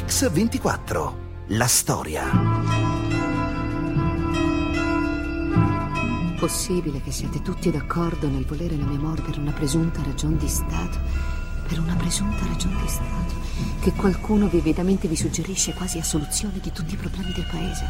[0.00, 1.44] Mix 24.
[1.48, 2.24] La storia.
[6.38, 10.48] Possibile che siate tutti d'accordo nel volere la mia morte per una presunta ragione di
[10.48, 10.98] Stato?
[11.68, 13.34] Per una presunta ragione di Stato?
[13.80, 17.84] Che qualcuno vividamente vi suggerisce quasi a soluzione di tutti i problemi del Paese?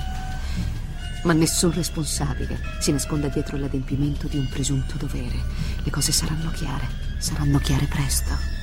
[1.23, 5.41] Ma nessun responsabile si nasconda dietro l'adempimento di un presunto dovere.
[5.85, 6.89] Le cose saranno chiare,
[7.19, 8.60] saranno chiare presto.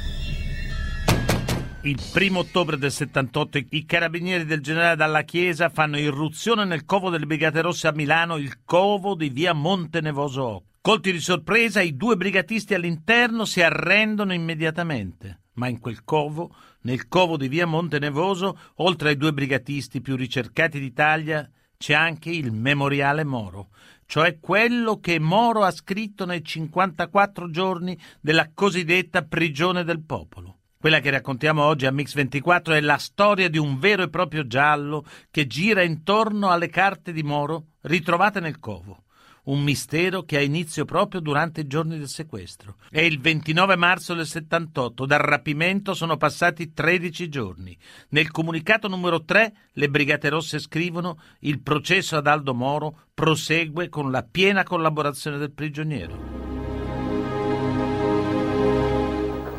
[1.87, 7.09] Il primo ottobre del 78 i carabinieri del generale Dalla Chiesa fanno irruzione nel covo
[7.09, 12.17] delle Brigate Rosse a Milano, il covo di via Montenevoso Colti di sorpresa, i due
[12.17, 15.43] brigatisti all'interno si arrendono immediatamente.
[15.53, 20.81] Ma in quel covo, nel covo di via Montenevoso, oltre ai due brigatisti più ricercati
[20.81, 23.69] d'Italia, c'è anche il memoriale Moro,
[24.07, 30.56] cioè quello che Moro ha scritto nei 54 giorni della cosiddetta prigione del popolo.
[30.87, 34.47] Quella che raccontiamo oggi a Mix 24 è la storia di un vero e proprio
[34.47, 39.03] giallo che gira intorno alle carte di Moro ritrovate nel covo.
[39.47, 42.77] Un mistero che ha inizio proprio durante i giorni del sequestro.
[42.89, 47.77] È il 29 marzo del 78, dal rapimento sono passati 13 giorni.
[48.11, 54.09] Nel comunicato numero 3 le Brigate Rosse scrivono il processo ad Aldo Moro prosegue con
[54.09, 56.37] la piena collaborazione del prigioniero.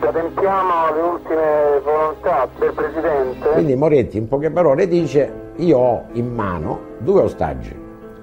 [0.07, 3.49] Adempiamo alle ultime volontà del Presidente.
[3.51, 7.75] Quindi Moretti in poche parole dice io ho in mano due ostaggi,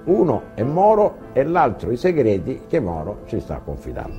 [0.04, 4.14] uno è Moro e l'altro i segreti che Moro ci sta confidando.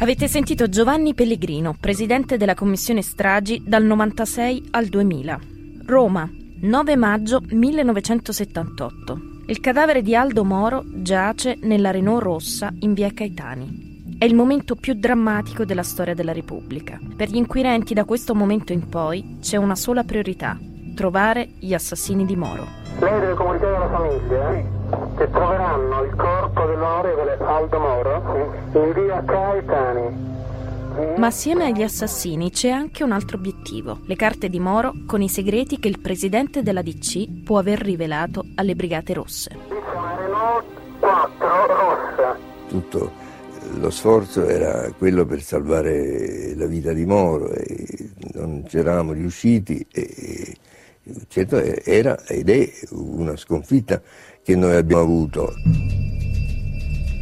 [0.00, 5.40] Avete sentito Giovanni Pellegrino, presidente della commissione stragi dal 96 al 2000.
[5.86, 9.18] Roma, 9 maggio 1978.
[9.46, 13.87] Il cadavere di Aldo Moro giace nella Renault rossa in via Caetani.
[14.18, 16.98] È il momento più drammatico della storia della Repubblica.
[17.16, 20.58] Per gli inquirenti da questo momento in poi c'è una sola priorità,
[20.96, 22.66] trovare gli assassini di Moro.
[22.98, 24.64] Lei deve comunicare alla famiglia eh,
[25.18, 30.36] che troveranno il corpo dell'onorevole Aldo Moro in via Caetani.
[31.16, 35.28] Ma assieme agli assassini c'è anche un altro obiettivo, le carte di Moro con i
[35.28, 39.50] segreti che il presidente della DC può aver rivelato alle Brigate Rosse.
[39.68, 40.64] C'è una Renault
[40.98, 42.36] 4 rossa.
[42.66, 43.26] Tutto
[43.74, 50.56] lo sforzo era quello per salvare la vita di Moro e non c'eravamo riusciti e
[51.28, 54.00] certo era ed è una sconfitta
[54.42, 55.52] che noi abbiamo avuto.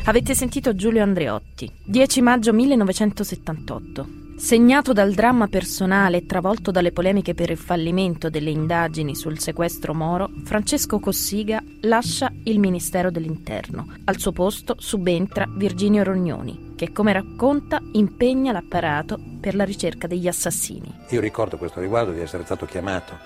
[0.05, 4.26] Avete sentito Giulio Andreotti, 10 maggio 1978.
[4.39, 9.95] Segnato dal dramma personale e travolto dalle polemiche per il fallimento delle indagini sul sequestro
[9.95, 13.97] Moro, Francesco Cossiga lascia il Ministero dell'Interno.
[14.05, 20.29] Al suo posto subentra Virginio Rognoni, che come racconta impegna l'apparato per la ricerca degli
[20.29, 20.95] assassini.
[21.09, 23.19] Io ricordo a questo riguardo di essere stato chiamato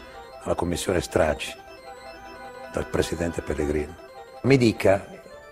[0.45, 1.53] alla commissione stragi
[2.73, 3.97] dal presidente Pellegrino.
[4.45, 5.05] Mi dica,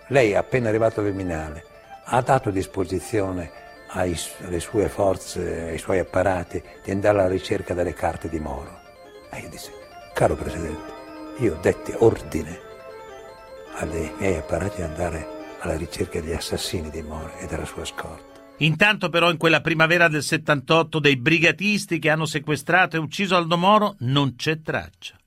[0.07, 1.65] lei appena arrivato al Viminale,
[2.05, 7.73] ha dato a disposizione ai, alle sue forze, ai suoi apparati, di andare alla ricerca
[7.73, 8.79] delle carte di Moro.
[9.31, 9.71] E io dissi,
[10.13, 10.93] caro Presidente,
[11.37, 12.67] io detti ordine
[13.75, 15.27] ai miei apparati di andare
[15.59, 18.27] alla ricerca degli assassini di Moro e della sua scorta.
[18.57, 23.57] Intanto però in quella primavera del 78 dei brigatisti che hanno sequestrato e ucciso Aldo
[23.57, 25.18] Moro non c'è traccia.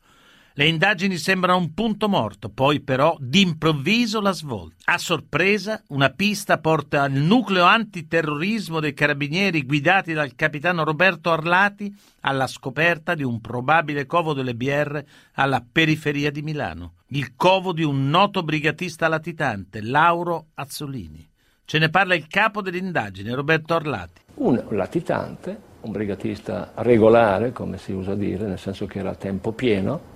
[0.54, 4.92] Le indagini sembrano un punto morto, poi però d'improvviso la svolta.
[4.92, 11.90] A sorpresa, una pista porta al nucleo antiterrorismo dei carabinieri guidati dal capitano Roberto Arlati
[12.20, 15.02] alla scoperta di un probabile covo delle BR
[15.36, 21.26] alla periferia di Milano, il covo di un noto brigatista latitante, Lauro Azzolini.
[21.64, 24.20] Ce ne parla il capo dell'indagine, Roberto Arlati.
[24.34, 29.52] Un latitante, un brigatista regolare, come si usa dire, nel senso che era a tempo
[29.52, 30.11] pieno,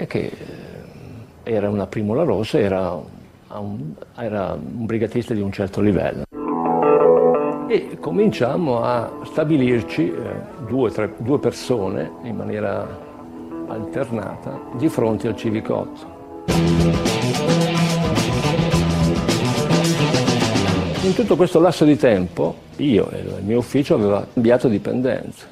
[0.00, 0.32] e che eh,
[1.42, 2.98] era una primula rossa, era
[3.48, 6.22] un, era un brigatista di un certo livello.
[7.68, 10.16] E cominciamo a stabilirci eh,
[10.66, 13.08] due, tre, due persone in maniera
[13.68, 16.18] alternata di fronte al Civicotto.
[21.02, 25.46] In tutto questo lasso di tempo io e il mio ufficio aveva cambiato dipendenza,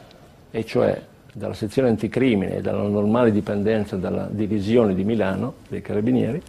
[0.51, 1.01] e cioè
[1.39, 6.43] dalla sezione anticrimine e dalla normale dipendenza dalla divisione di Milano dei carabinieri,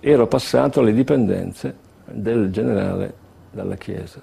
[0.00, 1.76] ero passato alle dipendenze
[2.06, 3.14] del generale
[3.50, 4.20] dalla Chiesa.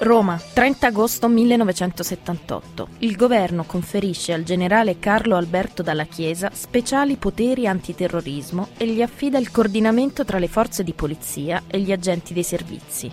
[0.00, 2.88] Roma, 30 agosto 1978.
[2.98, 9.38] Il governo conferisce al generale Carlo Alberto Dalla Chiesa speciali poteri antiterrorismo e gli affida
[9.38, 13.10] il coordinamento tra le forze di polizia e gli agenti dei servizi.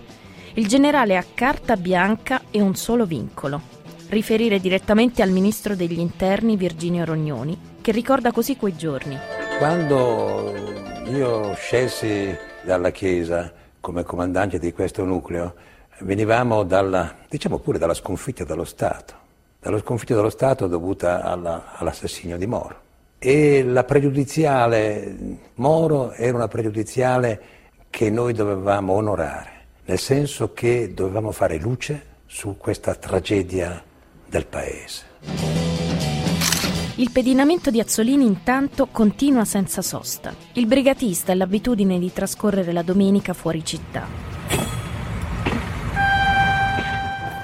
[0.53, 3.61] Il generale ha carta bianca e un solo vincolo,
[4.09, 9.17] riferire direttamente al ministro degli interni Virginio Rognoni, che ricorda così quei giorni.
[9.59, 10.53] Quando
[11.05, 15.53] io scelsi dalla Chiesa come comandante di questo nucleo,
[15.99, 19.13] venivamo dalla, diciamo pure dalla sconfitta dello Stato,
[19.59, 22.87] dalla sconfitta dello Stato dovuta alla, all'assassinio di Moro.
[23.19, 25.15] E la pregiudiziale
[25.55, 27.41] Moro era una pregiudiziale
[27.89, 29.51] che noi dovevamo onorare,
[29.85, 33.83] nel senso che dovevamo fare luce su questa tragedia
[34.29, 35.07] del paese.
[36.95, 40.35] Il pedinamento di Azzolini intanto continua senza sosta.
[40.53, 44.29] Il brigatista ha l'abitudine di trascorrere la domenica fuori città.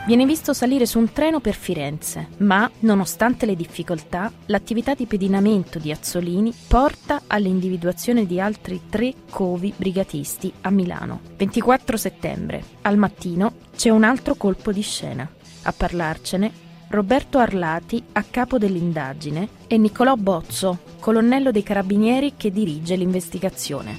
[0.06, 5.80] Viene visto salire su un treno per Firenze, ma, nonostante le difficoltà, l'attività di pedinamento
[5.80, 11.22] di Azzolini porta all'individuazione di altri tre covi brigatisti a Milano.
[11.38, 15.28] 24 settembre, al mattino, c'è un altro colpo di scena.
[15.64, 22.96] A parlarcene Roberto Arlati a capo dell'indagine e Niccolò Bozzo, colonnello dei carabinieri che dirige
[22.96, 23.98] l'investigazione.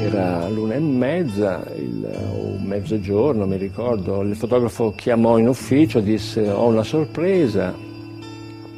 [0.00, 4.20] Era l'una e mezza, il, o mezzogiorno, mi ricordo.
[4.22, 7.72] Il fotografo chiamò in ufficio, disse ho una sorpresa,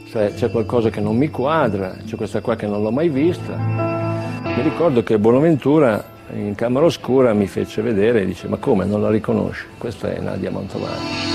[0.09, 3.57] cioè c'è qualcosa che non mi quadra, c'è questa qua che non l'ho mai vista.
[3.57, 9.01] Mi ricordo che Bonaventura in camera oscura mi fece vedere e dice ma come non
[9.01, 9.65] la riconosci?
[9.77, 11.34] Questa è Nadia Mantovani.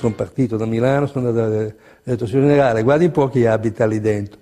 [0.00, 4.00] Sono partito da Milano, sono andato, ho detto generale guardi un po' chi abita lì
[4.00, 4.40] dentro.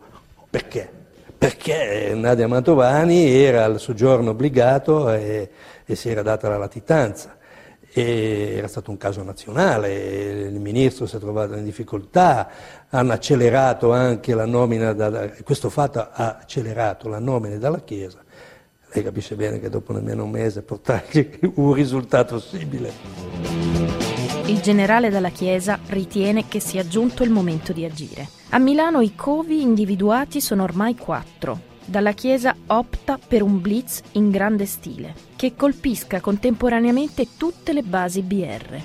[0.48, 0.96] Perché?
[1.38, 5.48] perché Nadia Mantovani era al soggiorno obbligato e,
[5.86, 7.36] e si era data la latitanza.
[7.90, 12.48] E era stato un caso nazionale, il ministro si è trovato in difficoltà,
[12.90, 18.18] hanno accelerato anche la nomina, da, questo fatto ha accelerato la nomina dalla Chiesa.
[18.92, 24.07] Lei capisce bene che dopo nemmeno un mese portarci un risultato simile.
[24.48, 28.26] Il generale della Chiesa ritiene che sia giunto il momento di agire.
[28.48, 31.60] A Milano i covi individuati sono ormai quattro.
[31.84, 38.22] Dalla Chiesa opta per un blitz in grande stile, che colpisca contemporaneamente tutte le basi
[38.22, 38.80] BR.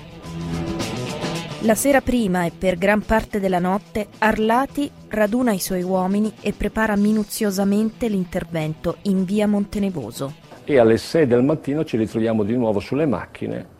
[1.60, 6.52] La sera prima e per gran parte della notte Arlati raduna i suoi uomini e
[6.52, 10.34] prepara minuziosamente l'intervento in via Montenevoso.
[10.62, 13.73] E alle 6 del mattino ci ritroviamo di nuovo sulle macchine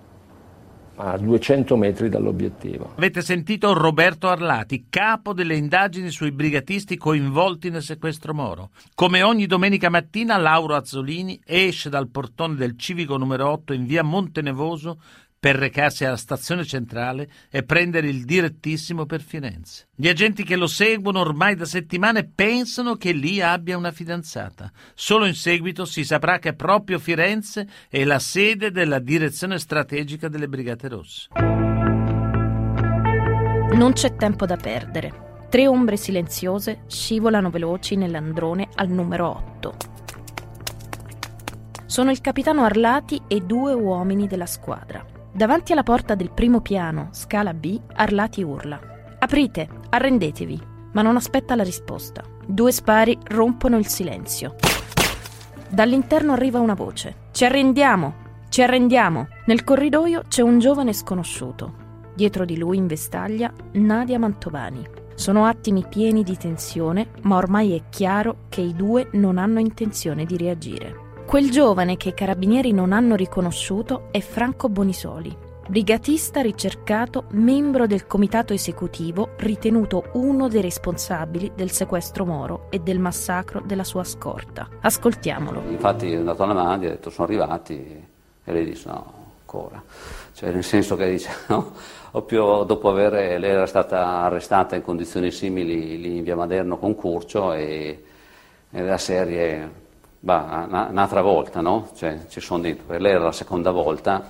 [0.96, 2.92] a 200 metri dall'obiettivo.
[2.96, 8.70] Avete sentito Roberto Arlati, capo delle indagini sui brigatisti coinvolti nel sequestro Moro.
[8.94, 14.02] Come ogni domenica mattina, Lauro Azzolini esce dal portone del civico numero 8 in via
[14.02, 14.98] Montenevoso
[15.44, 19.88] per recarsi alla stazione centrale e prendere il direttissimo per Firenze.
[19.94, 24.72] Gli agenti che lo seguono ormai da settimane pensano che lì abbia una fidanzata.
[24.94, 30.48] Solo in seguito si saprà che proprio Firenze è la sede della direzione strategica delle
[30.48, 31.28] Brigate Rosse.
[33.72, 35.42] Non c'è tempo da perdere.
[35.50, 39.76] Tre ombre silenziose scivolano veloci nell'androne al numero 8.
[41.84, 45.12] Sono il capitano Arlati e due uomini della squadra.
[45.36, 48.78] Davanti alla porta del primo piano, scala B, Arlati urla.
[49.18, 50.62] Aprite, arrendetevi.
[50.92, 52.22] Ma non aspetta la risposta.
[52.46, 54.54] Due spari rompono il silenzio.
[55.68, 57.16] Dall'interno arriva una voce.
[57.32, 58.14] Ci arrendiamo!
[58.48, 59.26] Ci arrendiamo!
[59.46, 61.82] Nel corridoio c'è un giovane sconosciuto.
[62.14, 64.86] Dietro di lui in vestaglia Nadia Mantovani.
[65.16, 70.26] Sono attimi pieni di tensione, ma ormai è chiaro che i due non hanno intenzione
[70.26, 71.03] di reagire.
[71.26, 78.06] Quel giovane che i carabinieri non hanno riconosciuto è Franco Bonisoli, brigatista ricercato, membro del
[78.06, 84.68] comitato esecutivo, ritenuto uno dei responsabili del sequestro Moro e del massacro della sua scorta.
[84.80, 85.62] Ascoltiamolo.
[85.70, 87.74] Infatti è andato alla Nadia, ha detto sono arrivati
[88.44, 89.82] e lei dice no, ancora.
[90.34, 91.72] Cioè nel senso che dice no,
[92.12, 96.94] proprio dopo aver, lei era stata arrestata in condizioni simili lì in via Maderno con
[96.94, 98.04] Curcio e,
[98.70, 99.82] e la serie
[100.24, 101.90] bah, un'altra volta, no?
[101.94, 102.86] Cioè, ci sono dentro.
[102.86, 104.24] Per lei era la seconda volta,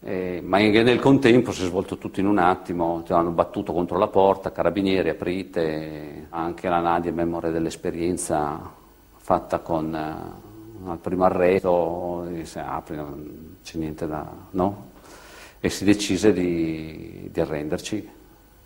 [0.00, 3.72] eh, ma in, nel contempo si è svolto tutto in un attimo, cioè, hanno battuto
[3.72, 8.72] contro la porta, carabinieri, aprite, anche la Nadia in memoria dell'esperienza
[9.16, 14.26] fatta con eh, al primo arresto, se apri non c'è niente da...
[14.50, 14.90] no?
[15.60, 18.10] E si decise di, di arrenderci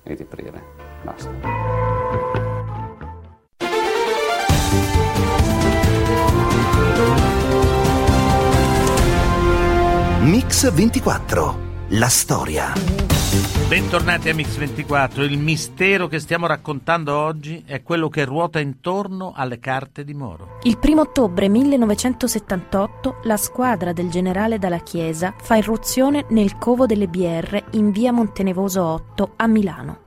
[0.03, 0.63] e di aprire.
[1.05, 2.38] Basta.
[10.29, 11.59] Mix 24.
[11.93, 12.75] La storia.
[13.67, 15.23] Bentornati a Mix24.
[15.23, 20.59] Il mistero che stiamo raccontando oggi è quello che ruota intorno alle carte di Moro.
[20.65, 27.09] Il primo ottobre 1978 la squadra del generale Dalla Chiesa fa irruzione nel Covo delle
[27.09, 30.01] BR in via Montenevoso 8 a Milano.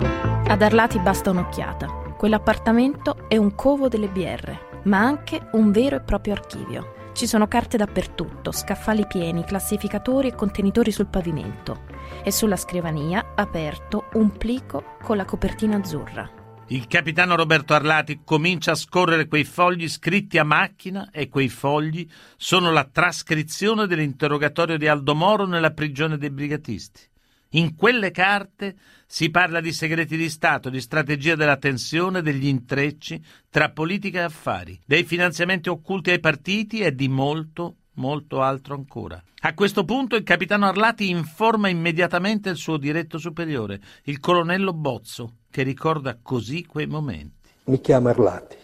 [0.46, 1.88] Ad Arlati basta un'occhiata.
[2.16, 7.00] Quell'appartamento è un covo delle BR, ma anche un vero e proprio archivio.
[7.14, 11.84] Ci sono carte dappertutto, scaffali pieni, classificatori e contenitori sul pavimento.
[12.24, 16.40] E sulla scrivania, aperto, un plico con la copertina azzurra.
[16.68, 22.08] Il capitano Roberto Arlati comincia a scorrere quei fogli scritti a macchina e quei fogli
[22.38, 27.11] sono la trascrizione dell'interrogatorio di Aldo Moro nella prigione dei brigatisti.
[27.54, 33.22] In quelle carte si parla di segreti di Stato, di strategia della tensione, degli intrecci
[33.50, 39.22] tra politica e affari, dei finanziamenti occulti ai partiti e di molto, molto altro ancora.
[39.42, 45.40] A questo punto il capitano Arlati informa immediatamente il suo diretto superiore, il colonnello Bozzo,
[45.50, 47.50] che ricorda così quei momenti.
[47.66, 48.56] Mi chiama Arlati,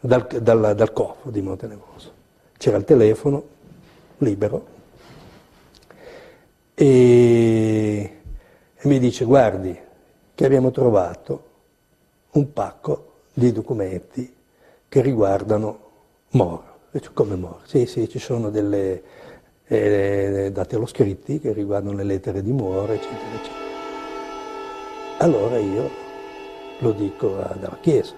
[0.00, 2.12] dal, dal, dal COF di Montenevoso.
[2.58, 3.46] C'era il telefono,
[4.18, 4.71] libero,
[6.82, 8.20] e,
[8.74, 9.78] e mi dice guardi
[10.34, 11.50] che abbiamo trovato
[12.32, 14.34] un pacco di documenti
[14.88, 15.90] che riguardano
[16.30, 16.80] Moro.
[16.90, 17.60] Dice, come Moro?
[17.64, 19.02] Sì, sì, ci sono delle
[19.66, 23.70] eh, dati allo scritti che riguardano le lettere di Moro, eccetera, eccetera.
[25.18, 25.88] Allora io
[26.80, 28.14] lo dico a, dalla Chiesa.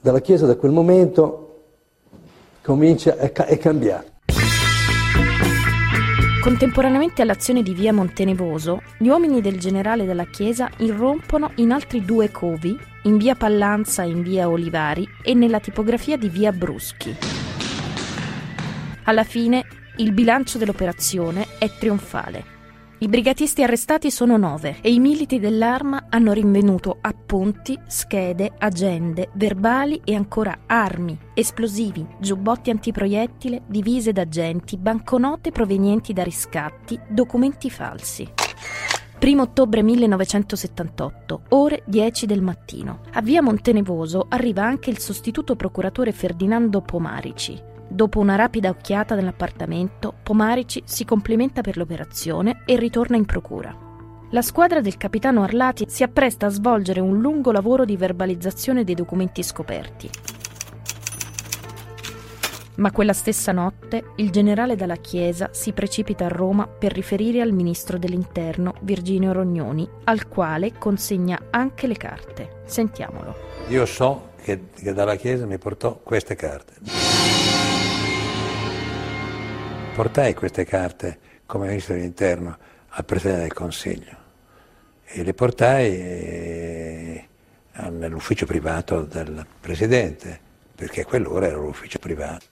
[0.00, 1.62] Dalla Chiesa da quel momento
[2.60, 4.13] comincia, è, è cambiato.
[6.44, 12.30] Contemporaneamente all'azione di via Montenevoso, gli uomini del generale della Chiesa irrompono in altri due
[12.30, 17.16] covi, in via Pallanza e in via Olivari e nella tipografia di via Bruschi.
[19.04, 19.64] Alla fine,
[19.96, 22.53] il bilancio dell'operazione è trionfale.
[22.96, 30.00] I brigatisti arrestati sono nove e i militi dell'arma hanno rinvenuto appunti, schede, agende, verbali
[30.04, 38.30] e ancora armi, esplosivi, giubbotti antiproiettile, divise d'agenti, banconote provenienti da riscatti, documenti falsi.
[39.20, 43.00] 1 ottobre 1978, ore 10 del mattino.
[43.14, 47.60] A via Montenevoso arriva anche il sostituto procuratore Ferdinando Pomarici,
[47.94, 53.72] Dopo una rapida occhiata nell'appartamento, Pomarici si complimenta per l'operazione e ritorna in procura.
[54.30, 58.96] La squadra del capitano Arlati si appresta a svolgere un lungo lavoro di verbalizzazione dei
[58.96, 60.10] documenti scoperti.
[62.78, 67.52] Ma quella stessa notte il generale dalla Chiesa si precipita a Roma per riferire al
[67.52, 72.62] ministro dell'Interno Virginio Rognoni, al quale consegna anche le carte.
[72.64, 73.36] Sentiamolo.
[73.68, 77.43] Io so che, che dalla Chiesa mi portò queste carte
[79.94, 82.58] portai queste carte come ministro dell'interno
[82.88, 84.16] al Presidente del Consiglio
[85.04, 87.28] e le portai eh,
[87.90, 90.40] nell'ufficio privato del Presidente,
[90.74, 92.44] perché quell'ora era l'ufficio privato.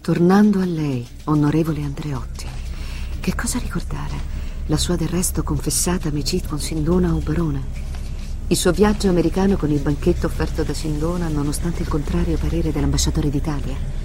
[0.00, 2.46] Tornando a lei, onorevole Andreotti,
[3.20, 4.34] che cosa ricordare?
[4.66, 7.84] La sua del resto confessata amicizia con Sindona o Barone?
[8.48, 13.30] Il suo viaggio americano con il banchetto offerto da Sindona nonostante il contrario parere dell'ambasciatore
[13.30, 13.95] d'Italia?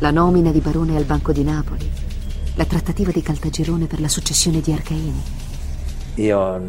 [0.00, 1.90] La nomina di barone al Banco di Napoli,
[2.54, 5.22] la trattativa di Caltagirone per la successione di Arcaini.
[6.14, 6.62] Io,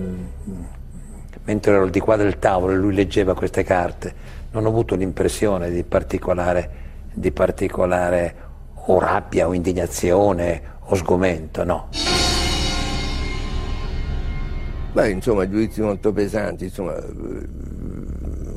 [1.43, 4.13] mentre ero di qua del tavolo e lui leggeva queste carte,
[4.51, 6.71] non ho avuto l'impressione di particolare,
[7.13, 8.35] di particolare
[8.73, 11.89] o rabbia o indignazione o sgomento, no.
[14.91, 16.95] Beh, insomma, giudizi molto pesanti, insomma,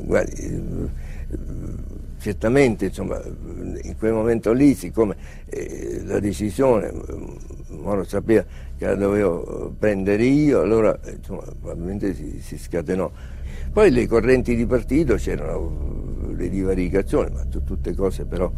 [0.01, 0.91] guardi,
[2.23, 3.21] certamente insomma,
[3.83, 6.93] in quel momento lì, siccome eh, la decisione,
[7.71, 8.45] Moro sapeva
[8.79, 13.11] che la dovevo prendere io, allora insomma, probabilmente si, si, scatenò.
[13.73, 18.53] Poi le correnti di partito c'erano le divaricazioni, ma tutte cose però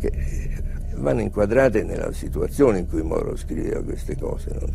[0.00, 0.62] che eh,
[0.94, 4.72] vanno inquadrate nella situazione in cui Moro scriveva queste cose, non,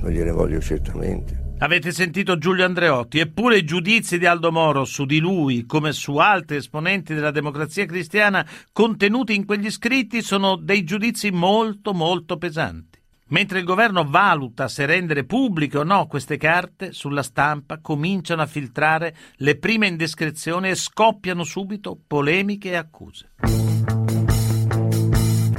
[0.00, 1.41] non gliene voglio certamente.
[1.62, 6.16] Avete sentito Giulio Andreotti, eppure i giudizi di Aldo Moro su di lui, come su
[6.16, 13.00] altri esponenti della democrazia cristiana, contenuti in quegli scritti, sono dei giudizi molto, molto pesanti.
[13.28, 18.46] Mentre il governo valuta se rendere pubbliche o no queste carte, sulla stampa cominciano a
[18.46, 23.30] filtrare le prime indiscrezioni e scoppiano subito polemiche e accuse.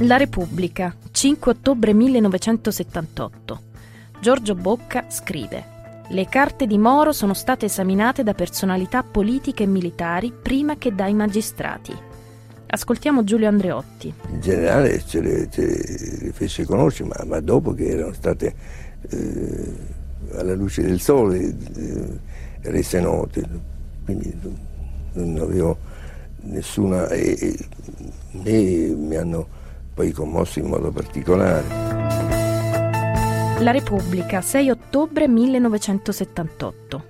[0.00, 3.62] La Repubblica, 5 ottobre 1978.
[4.20, 5.72] Giorgio Bocca scrive
[6.08, 11.14] le carte di Moro sono state esaminate da personalità politiche e militari prima che dai
[11.14, 11.96] magistrati.
[12.66, 14.12] Ascoltiamo Giulio Andreotti.
[14.32, 15.64] Il generale ce le, ce
[16.20, 18.54] le fece conoscere, ma, ma, dopo che erano state
[19.08, 19.72] eh,
[20.34, 22.20] alla luce del sole eh,
[22.62, 23.42] rese note.
[24.04, 24.36] Quindi
[25.12, 25.78] non avevo
[26.40, 27.08] nessuna...
[27.08, 27.56] E,
[28.32, 29.46] né mi hanno
[29.94, 31.83] poi commosso in modo particolare.
[33.60, 37.04] La Repubblica, 6 ottobre 1978.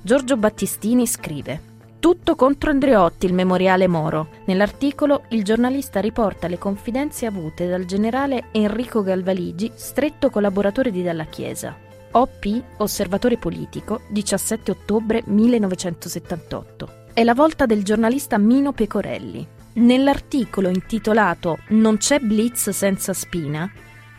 [0.00, 4.28] Giorgio Battistini scrive tutto contro Andreotti, il memoriale Moro.
[4.44, 11.24] Nell'articolo il giornalista riporta le confidenze avute dal generale Enrico Galvaligi, stretto collaboratore di Dalla
[11.24, 11.76] Chiesa.
[12.12, 17.06] OP, osservatore politico, 17 ottobre 1978.
[17.12, 19.44] È la volta del giornalista Mino Pecorelli.
[19.74, 23.68] Nell'articolo intitolato Non c'è blitz senza spina,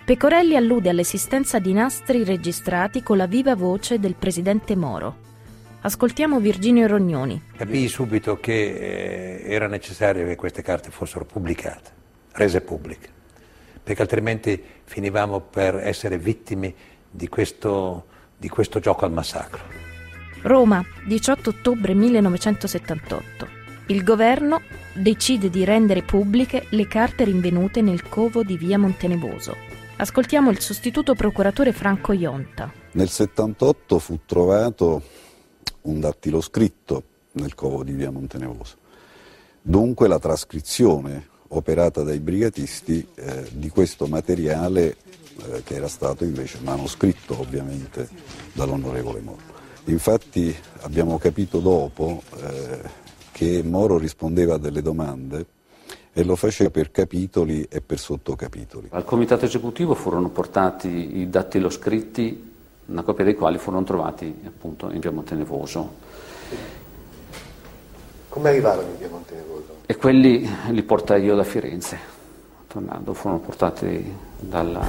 [0.09, 5.17] Pecorelli allude all'esistenza di nastri registrati con la viva voce del presidente Moro.
[5.81, 7.39] Ascoltiamo Virginio Rognoni.
[7.55, 11.91] Capii subito che eh, era necessario che queste carte fossero pubblicate,
[12.31, 13.07] rese pubbliche,
[13.83, 16.73] perché altrimenti finivamo per essere vittime
[17.11, 19.61] di questo, di questo gioco al massacro.
[20.41, 23.47] Roma, 18 ottobre 1978.
[23.89, 29.68] Il governo decide di rendere pubbliche le carte rinvenute nel covo di via Montenevoso.
[30.01, 32.71] Ascoltiamo il sostituto procuratore Franco Ionta.
[32.93, 35.03] Nel 78 fu trovato
[35.81, 37.03] un dattilo scritto
[37.33, 38.77] nel covo di via Montenevoso.
[39.61, 44.95] Dunque la trascrizione operata dai brigatisti eh, di questo materiale
[45.35, 48.07] eh, che era stato invece manoscritto ovviamente
[48.53, 49.57] dall'onorevole Moro.
[49.87, 52.81] Infatti abbiamo capito dopo eh,
[53.33, 55.45] che Moro rispondeva a delle domande
[56.11, 58.89] e lo faceva per capitoli e per sottocapitoli.
[58.91, 62.47] Al comitato esecutivo furono portati i dattiloscritti
[62.89, 66.07] una copia dei quali furono trovati appunto in Piemonte Nevoso.
[68.29, 69.77] Come arrivarono in Piemonte Nevoso?
[69.85, 71.99] E quelli li portai io da Firenze,
[72.67, 74.85] tornando, furono portati dalla,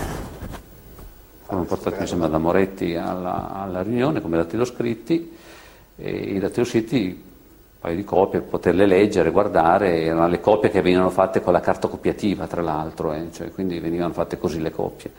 [1.43, 5.37] furono portati insieme da Moretti alla, alla riunione come dattiloscritti
[5.97, 7.30] e i dattiloscritti un
[7.81, 11.89] paio di copie, poterle leggere, guardare, erano le copie che venivano fatte con la carta
[11.89, 15.11] copiativa tra l'altro, eh, cioè, quindi venivano fatte così le copie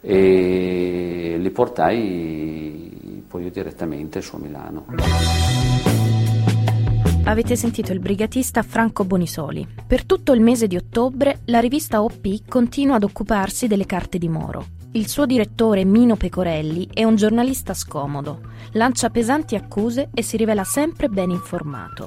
[0.00, 5.99] e li portai poi direttamente su Milano.
[7.30, 9.64] Avete sentito il brigatista Franco Bonisoli.
[9.86, 14.28] Per tutto il mese di ottobre la rivista OP continua ad occuparsi delle carte di
[14.28, 14.66] Moro.
[14.94, 18.40] Il suo direttore Mino Pecorelli è un giornalista scomodo,
[18.72, 22.04] lancia pesanti accuse e si rivela sempre ben informato.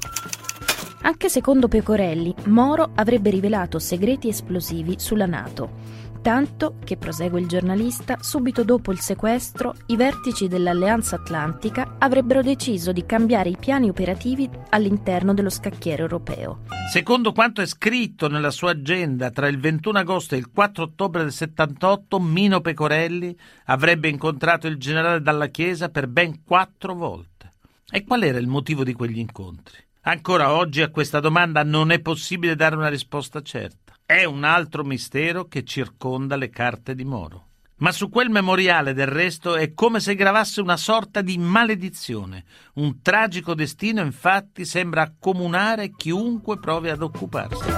[1.00, 8.16] Anche secondo Pecorelli, Moro avrebbe rivelato segreti esplosivi sulla Nato tanto che, prosegue il giornalista,
[8.18, 14.48] subito dopo il sequestro i vertici dell'Alleanza Atlantica avrebbero deciso di cambiare i piani operativi
[14.70, 16.62] all'interno dello scacchiere europeo.
[16.90, 21.20] Secondo quanto è scritto nella sua agenda, tra il 21 agosto e il 4 ottobre
[21.24, 27.52] del 78, Mino Pecorelli avrebbe incontrato il generale Dalla Chiesa per ben quattro volte.
[27.90, 29.76] E qual era il motivo di quegli incontri?
[30.06, 33.83] Ancora oggi a questa domanda non è possibile dare una risposta certa.
[34.06, 37.46] È un altro mistero che circonda le carte di Moro.
[37.76, 42.44] Ma su quel memoriale, del resto, è come se gravasse una sorta di maledizione.
[42.74, 47.70] Un tragico destino, infatti, sembra accomunare chiunque provi ad occuparsi.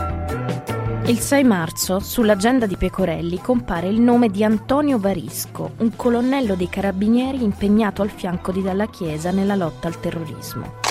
[1.06, 6.68] Il 6 marzo, sull'agenda di Pecorelli, compare il nome di Antonio Varisco, un colonnello dei
[6.68, 10.85] carabinieri impegnato al fianco di Dalla Chiesa nella lotta al terrorismo.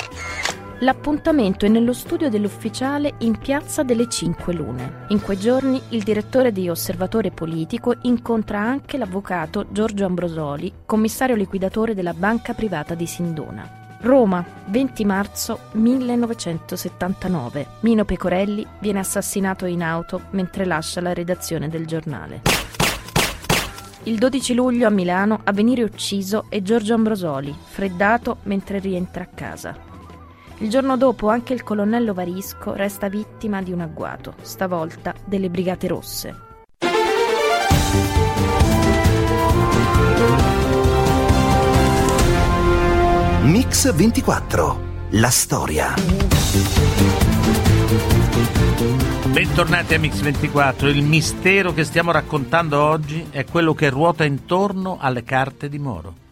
[0.79, 5.05] L'appuntamento è nello studio dell'ufficiale in Piazza delle Cinque Lune.
[5.07, 11.93] In quei giorni il direttore di Osservatore Politico incontra anche l'avvocato Giorgio Ambrosoli, commissario liquidatore
[11.93, 13.83] della banca privata di Sindona.
[14.01, 17.67] Roma, 20 marzo 1979.
[17.79, 22.41] Mino Pecorelli viene assassinato in auto mentre lascia la redazione del giornale.
[24.03, 29.29] Il 12 luglio a Milano a venire ucciso è Giorgio Ambrosoli, freddato mentre rientra a
[29.33, 29.93] casa.
[30.59, 35.87] Il giorno dopo anche il colonnello Varisco resta vittima di un agguato, stavolta delle Brigate
[35.87, 36.35] Rosse.
[43.41, 44.79] Mix 24.
[45.11, 45.93] La storia.
[49.27, 50.87] Bentornati a Mix 24.
[50.87, 56.24] Il mistero che stiamo raccontando oggi è quello che ruota intorno alle carte di Moro.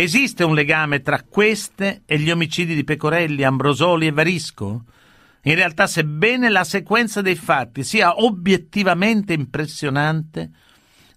[0.00, 4.84] Esiste un legame tra queste e gli omicidi di Pecorelli, Ambrosoli e Varisco?
[5.42, 10.52] In realtà, sebbene la sequenza dei fatti sia obiettivamente impressionante,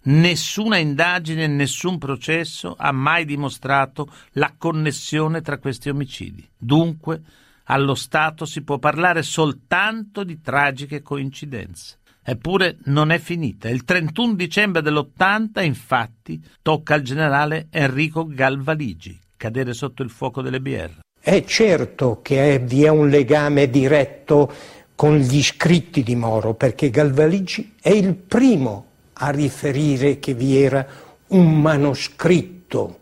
[0.02, 6.46] nessuna indagine nessun processo ha mai dimostrato la connessione tra questi omicidi.
[6.54, 7.22] Dunque,
[7.68, 12.00] Allo Stato si può parlare soltanto di tragiche coincidenze.
[12.24, 13.68] Eppure non è finita.
[13.68, 20.58] Il 31 dicembre dell'80, infatti, tocca al generale Enrico Galvaligi cadere sotto il fuoco delle
[20.58, 21.00] BR.
[21.20, 24.50] È certo che vi è un legame diretto
[24.94, 30.86] con gli scritti di Moro, perché Galvaligi è il primo a riferire che vi era
[31.28, 33.00] un manoscritto.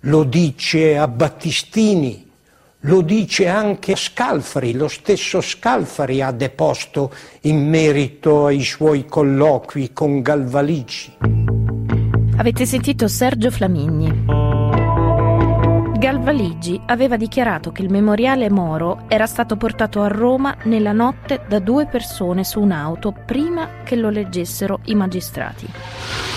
[0.00, 2.25] Lo dice a Battistini,
[2.86, 10.22] lo dice anche Scalfari, lo stesso Scalfari ha deposto in merito ai suoi colloqui con
[10.22, 11.16] Galvaligi.
[12.36, 14.24] Avete sentito Sergio Flamigni.
[15.98, 21.58] Galvaligi aveva dichiarato che il memoriale Moro era stato portato a Roma nella notte da
[21.58, 26.35] due persone su un'auto prima che lo leggessero i magistrati.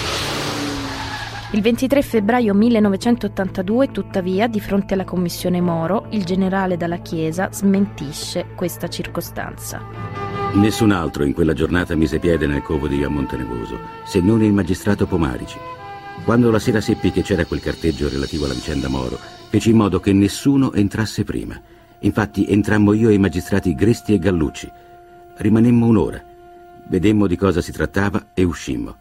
[1.52, 8.50] Il 23 febbraio 1982, tuttavia, di fronte alla commissione Moro, il generale Dalla Chiesa smentisce
[8.54, 9.82] questa circostanza.
[10.54, 14.54] Nessun altro in quella giornata mise piede nel covo di Via Montenevoso, se non il
[14.54, 15.58] magistrato Pomarici.
[16.24, 19.18] Quando la sera seppi che c'era quel carteggio relativo alla vicenda Moro,
[19.50, 21.60] feci in modo che nessuno entrasse prima.
[22.02, 24.72] Infatti entrammo io e i magistrati Gresti e Gallucci.
[25.38, 26.24] Rimanemmo un'ora.
[26.86, 28.98] Vedemmo di cosa si trattava e uscimmo.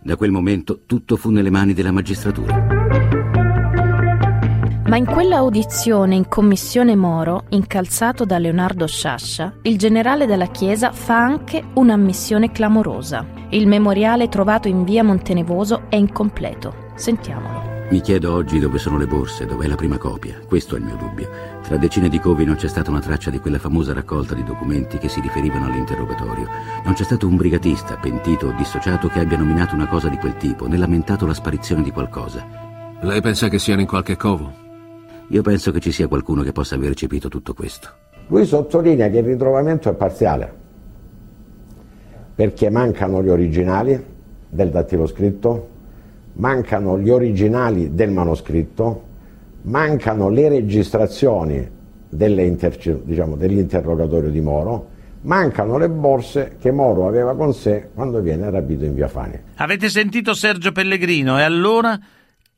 [0.00, 2.76] Da quel momento tutto fu nelle mani della magistratura.
[4.86, 10.92] Ma in quella audizione in commissione Moro, incalzato da Leonardo Sciascia, il generale della Chiesa
[10.92, 13.26] fa anche un'ammissione clamorosa.
[13.50, 16.92] Il memoriale trovato in via Montenevoso è incompleto.
[16.94, 17.67] Sentiamolo.
[17.90, 20.38] Mi chiedo oggi dove sono le borse, dov'è la prima copia.
[20.46, 21.26] Questo è il mio dubbio.
[21.62, 24.98] Tra decine di covi non c'è stata una traccia di quella famosa raccolta di documenti
[24.98, 26.46] che si riferivano all'interrogatorio.
[26.84, 30.36] Non c'è stato un brigatista, pentito o dissociato, che abbia nominato una cosa di quel
[30.36, 32.44] tipo, né lamentato la sparizione di qualcosa.
[33.00, 34.52] Lei pensa che siano in qualche covo?
[35.28, 37.88] Io penso che ci sia qualcuno che possa aver recepito tutto questo.
[38.26, 40.52] Lui sottolinea che il ritrovamento è parziale,
[42.34, 44.04] perché mancano gli originali
[44.46, 45.76] del datiloscritto,
[46.38, 49.06] mancano gli originali del manoscritto,
[49.62, 51.68] mancano le registrazioni
[52.08, 54.88] diciamo, dell'interrogatorio di Moro,
[55.22, 59.38] mancano le borse che Moro aveva con sé quando viene rapito in via Fani.
[59.56, 61.98] Avete sentito Sergio Pellegrino e allora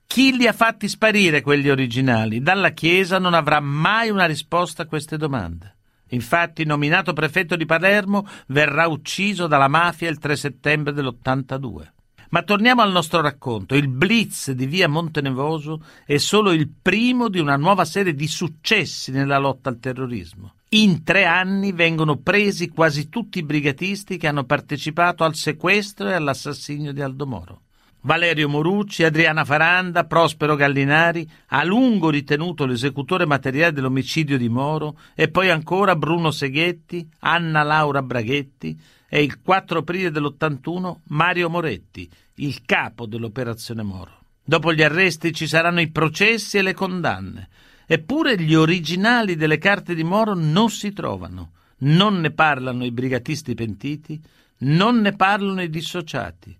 [0.06, 2.40] chi li ha fatti sparire quegli originali?
[2.40, 5.76] Dalla Chiesa non avrà mai una risposta a queste domande.
[6.12, 11.86] Infatti, nominato prefetto di Palermo, verrà ucciso dalla mafia il 3 settembre dell'82.
[12.30, 13.74] Ma torniamo al nostro racconto.
[13.74, 19.10] Il blitz di via Montenevoso è solo il primo di una nuova serie di successi
[19.10, 20.54] nella lotta al terrorismo.
[20.70, 26.12] In tre anni vengono presi quasi tutti i brigatisti che hanno partecipato al sequestro e
[26.12, 27.60] all'assassinio di Aldo Moro.
[28.02, 35.28] Valerio Morucci, Adriana Faranda, Prospero Gallinari, a lungo ritenuto l'esecutore materiale dell'omicidio di Moro, e
[35.28, 38.78] poi ancora Bruno Seghetti, Anna Laura Braghetti,
[39.12, 44.18] e il 4 aprile dell'81 Mario Moretti, il capo dell'operazione Moro.
[44.44, 47.48] Dopo gli arresti ci saranno i processi e le condanne.
[47.86, 51.54] Eppure gli originali delle carte di Moro non si trovano.
[51.78, 54.20] Non ne parlano i brigatisti pentiti,
[54.58, 56.56] non ne parlano i dissociati.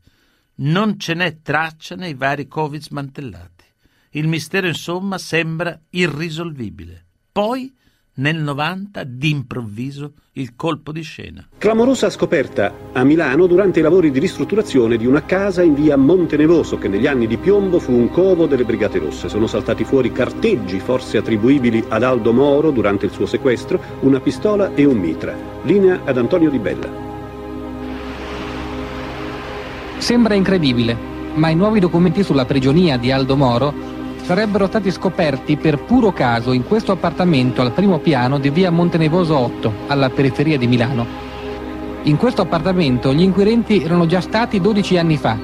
[0.57, 3.65] Non ce n'è traccia nei vari Covid smantellati.
[4.11, 7.05] Il mistero, insomma, sembra irrisolvibile.
[7.31, 7.73] Poi
[8.21, 11.47] nel 90, d'improvviso, il colpo di scena.
[11.59, 16.77] Clamorosa scoperta a Milano durante i lavori di ristrutturazione di una casa in via Montenevoso
[16.79, 19.29] che negli anni di piombo fu un covo delle Brigate Rosse.
[19.29, 24.75] Sono saltati fuori carteggi, forse attribuibili ad Aldo Moro durante il suo sequestro, una pistola
[24.75, 25.35] e un mitra.
[25.63, 27.09] Linea ad Antonio Di Bella.
[29.97, 30.97] Sembra incredibile,
[31.35, 33.99] ma i nuovi documenti sulla prigionia di Aldo Moro
[34.31, 39.37] sarebbero stati scoperti per puro caso in questo appartamento al primo piano di via Montenevoso
[39.37, 41.05] 8, alla periferia di Milano.
[42.05, 45.37] In questo appartamento gli inquirenti erano già stati 12 anni fa.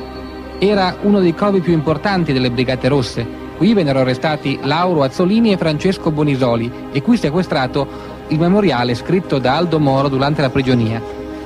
[0.60, 3.26] Era uno dei covi più importanti delle Brigate Rosse.
[3.56, 7.88] Qui vennero arrestati Lauro Azzolini e Francesco Bonisoli e qui sequestrato
[8.28, 11.02] il memoriale scritto da Aldo Moro durante la prigionia.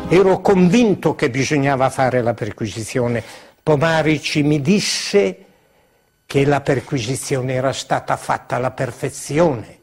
[0.08, 3.24] Ero convinto che bisognava fare la perquisizione.
[3.62, 5.46] Pomarici mi disse
[6.30, 9.78] che la perquisizione era stata fatta alla perfezione.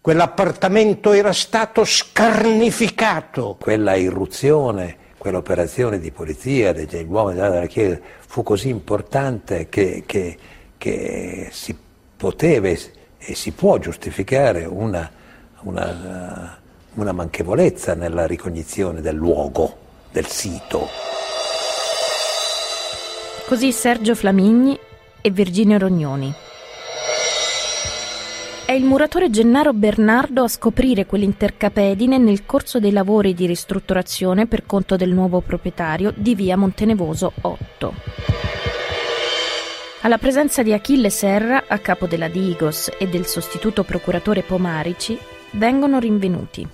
[0.00, 3.56] Quell'appartamento era stato scarnificato.
[3.60, 10.36] Quella irruzione, quell'operazione di polizia degli uomini della Chiesa fu così importante che, che,
[10.76, 11.78] che si
[12.16, 15.08] poteva e si può giustificare una,
[15.60, 16.58] una,
[16.94, 19.76] una manchevolezza nella ricognizione del luogo,
[20.10, 20.88] del sito.
[23.46, 24.76] Così Sergio Flamigni
[25.26, 26.32] e Virginio Rognoni.
[28.64, 34.64] È il muratore Gennaro Bernardo a scoprire quell'intercapedine nel corso dei lavori di ristrutturazione per
[34.66, 37.94] conto del nuovo proprietario di via Montenevoso 8.
[40.02, 45.18] Alla presenza di Achille Serra, a capo della Digos, e del sostituto procuratore Pomarici,
[45.54, 46.68] vengono rinvenuti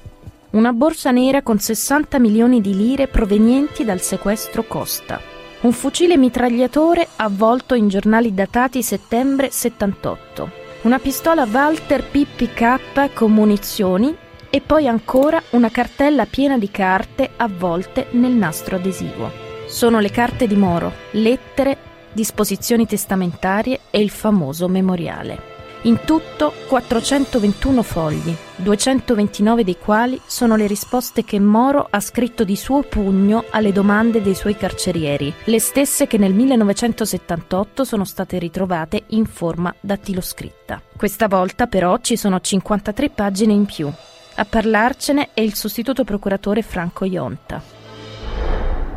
[0.50, 5.31] una borsa nera con 60 milioni di lire provenienti dal sequestro Costa,
[5.62, 10.50] un fucile mitragliatore avvolto in giornali datati settembre 78,
[10.82, 14.14] una pistola Walter PPK con munizioni
[14.50, 19.30] e poi ancora una cartella piena di carte avvolte nel nastro adesivo.
[19.66, 21.78] Sono le carte di Moro, lettere,
[22.12, 25.51] disposizioni testamentarie e il famoso memoriale.
[25.84, 32.54] In tutto 421 fogli, 229 dei quali sono le risposte che Moro ha scritto di
[32.54, 39.02] suo pugno alle domande dei suoi carcerieri, le stesse che nel 1978 sono state ritrovate
[39.08, 40.80] in forma dattiloscritta.
[40.96, 43.90] Questa volta però ci sono 53 pagine in più.
[44.36, 47.81] A parlarcene è il sostituto procuratore Franco Ionta.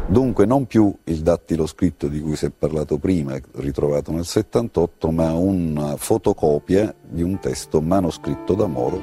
[0.07, 5.09] Dunque non più il dattilo scritto di cui si è parlato prima, ritrovato nel 78,
[5.11, 9.01] ma una fotocopia di un testo manoscritto da Moro.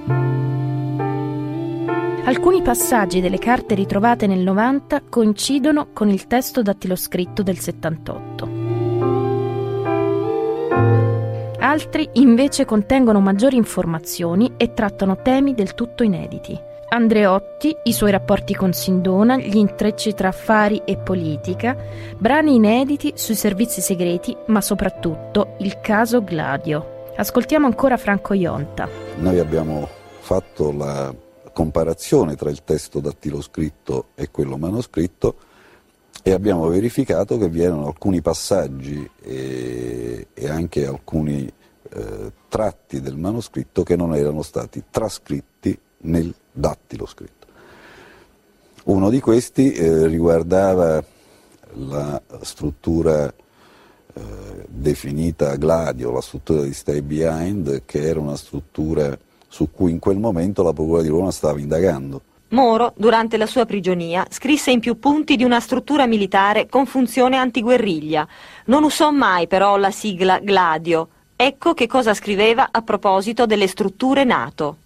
[2.24, 8.48] Alcuni passaggi delle carte ritrovate nel 90 coincidono con il testo dattiloscritto del 78.
[11.58, 16.70] Altri invece contengono maggiori informazioni e trattano temi del tutto inediti.
[16.92, 21.74] Andreotti, i suoi rapporti con Sindona, gli intrecci tra affari e politica,
[22.18, 27.14] brani inediti sui servizi segreti, ma soprattutto il caso Gladio.
[27.16, 28.90] Ascoltiamo ancora Franco Ionta.
[29.16, 29.88] Noi abbiamo
[30.20, 31.14] fatto la
[31.54, 35.36] comparazione tra il testo dattiloscritto e quello manoscritto
[36.22, 41.50] e abbiamo verificato che vi erano alcuni passaggi e, e anche alcuni
[41.90, 47.46] eh, tratti del manoscritto che non erano stati trascritti nel dattilo scritto.
[48.84, 51.02] Uno di questi eh, riguardava
[51.74, 53.32] la struttura
[54.14, 59.16] eh, definita Gladio, la struttura di Stay Behind, che era una struttura
[59.48, 62.22] su cui in quel momento la Procura di Roma stava indagando.
[62.48, 67.36] Moro, durante la sua prigionia, scrisse in più punti di una struttura militare con funzione
[67.36, 68.26] antiguerriglia.
[68.66, 71.08] Non usò mai però la sigla Gladio.
[71.34, 74.76] Ecco che cosa scriveva a proposito delle strutture NATO.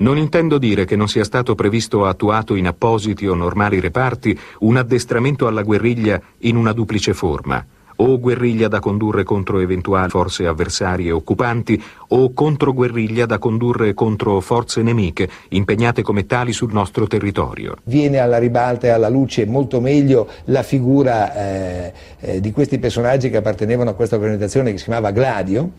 [0.00, 4.38] Non intendo dire che non sia stato previsto o attuato in appositi o normali reparti
[4.60, 7.62] un addestramento alla guerriglia in una duplice forma,
[7.96, 14.80] o guerriglia da condurre contro eventuali forze avversarie occupanti, o controguerriglia da condurre contro forze
[14.80, 17.76] nemiche impegnate come tali sul nostro territorio.
[17.84, 23.28] Viene alla ribalta e alla luce molto meglio la figura eh, eh, di questi personaggi
[23.28, 25.70] che appartenevano a questa organizzazione che si chiamava Gladio,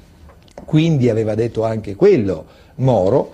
[0.64, 3.32] quindi aveva detto anche quello Moro,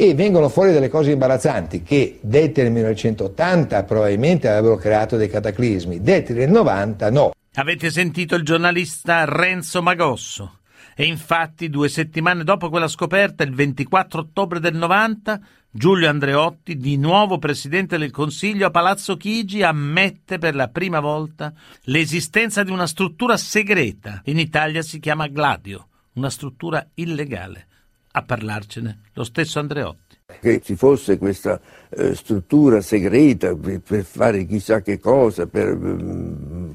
[0.00, 6.00] e vengono fuori delle cose imbarazzanti che dette nel 1980 probabilmente avrebbero creato dei cataclismi,
[6.00, 7.32] dette nel 90 no.
[7.56, 10.60] Avete sentito il giornalista Renzo Magosso?
[10.96, 15.38] E infatti due settimane dopo quella scoperta, il 24 ottobre del 90,
[15.70, 21.52] Giulio Andreotti, di nuovo presidente del Consiglio a Palazzo Chigi, ammette per la prima volta
[21.82, 24.22] l'esistenza di una struttura segreta.
[24.24, 27.66] In Italia si chiama Gladio, una struttura illegale
[28.12, 30.18] a parlarcene lo stesso Andreotti.
[30.40, 36.74] Che ci fosse questa eh, struttura segreta per, per, fare chissà che cosa, per um,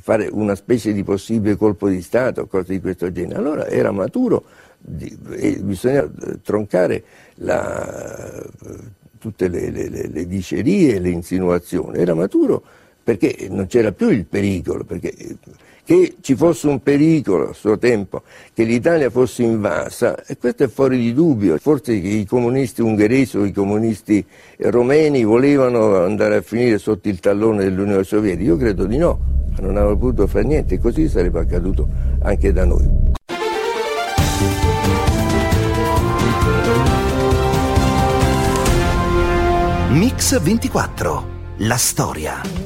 [0.00, 3.38] fare una specie di possibile colpo di Stato, cose di questo genere.
[3.38, 4.44] Allora era maturo
[5.30, 7.04] e bisognava eh, troncare
[7.36, 8.44] la,
[9.18, 11.98] tutte le, le, le, le dicerie e le insinuazioni.
[11.98, 12.62] Era maturo
[13.02, 15.14] perché non c'era più il pericolo, perché
[15.88, 18.20] che ci fosse un pericolo a suo tempo,
[18.52, 21.56] che l'Italia fosse invasa, e questo è fuori di dubbio.
[21.56, 24.22] Forse i comunisti ungheresi o i comunisti
[24.58, 29.18] romeni volevano andare a finire sotto il tallone dell'Unione Sovietica, io credo di no,
[29.60, 31.88] non avevano potuto fare niente così sarebbe accaduto
[32.20, 32.86] anche da noi.
[39.92, 41.24] Mix 24,
[41.60, 42.57] la storia.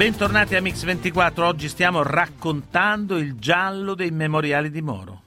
[0.00, 5.24] Bentornati a Mix24, oggi stiamo raccontando il giallo dei memoriali di Moro.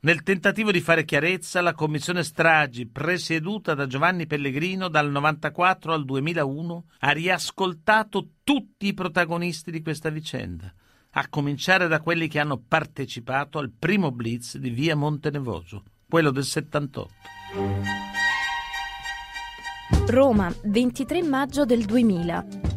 [0.00, 6.04] Nel tentativo di fare chiarezza, la commissione stragi, presieduta da Giovanni Pellegrino dal 94 al
[6.04, 10.70] 2001, ha riascoltato tutti i protagonisti di questa vicenda,
[11.12, 16.44] a cominciare da quelli che hanno partecipato al primo blitz di via Montenevoso, quello del
[16.44, 17.10] 78.
[20.08, 22.73] Roma, 23 maggio del 2000.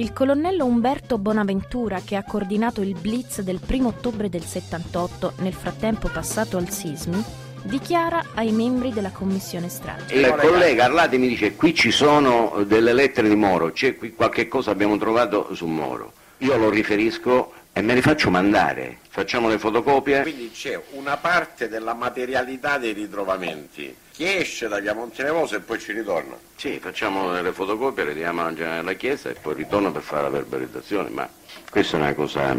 [0.00, 5.52] Il colonnello Umberto Bonaventura, che ha coordinato il blitz del 1 ottobre del 78, nel
[5.52, 7.22] frattempo passato al sismi,
[7.64, 10.14] dichiara ai membri della commissione strage.
[10.14, 14.48] Il collega Arlati mi dice qui ci sono delle lettere di Moro, c'è qui qualche
[14.48, 16.12] cosa abbiamo trovato su Moro.
[16.38, 20.20] Io lo riferisco e me le faccio mandare, facciamo le fotocopie.
[20.20, 25.78] Quindi c'è una parte della materialità dei ritrovamenti che esce da via Montenevoso e poi
[25.78, 26.36] ci ritorna.
[26.56, 31.08] Sì, facciamo le fotocopie, le diamo alla Chiesa e poi ritorno per fare la verbalizzazione,
[31.08, 31.26] ma
[31.70, 32.54] questa è una cosa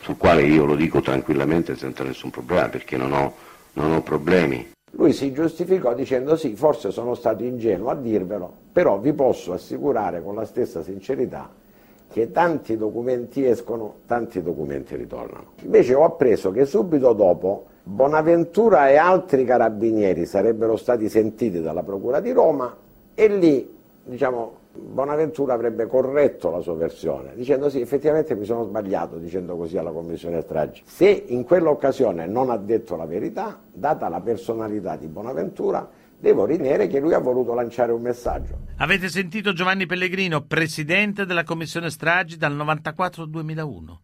[0.00, 3.34] sul quale io lo dico tranquillamente senza nessun problema perché non ho,
[3.74, 4.72] non ho problemi.
[4.92, 10.22] Lui si giustificò dicendo sì, forse sono stato ingenuo a dirvelo, però vi posso assicurare
[10.22, 11.62] con la stessa sincerità
[12.10, 15.46] che tanti documenti escono, tanti documenti ritornano.
[15.62, 22.20] Invece ho appreso che subito dopo Bonaventura e altri carabinieri sarebbero stati sentiti dalla Procura
[22.20, 22.74] di Roma
[23.14, 29.18] e lì, diciamo, Bonaventura avrebbe corretto la sua versione, dicendo sì, effettivamente mi sono sbagliato
[29.18, 30.82] dicendo così alla commissione stragi.
[30.84, 35.88] Se in quell'occasione non ha detto la verità, data la personalità di Bonaventura,
[36.24, 38.66] devo ritenere che lui ha voluto lanciare un messaggio.
[38.78, 44.00] Avete sentito Giovanni Pellegrino, presidente della commissione stragi dal 94 al 2001.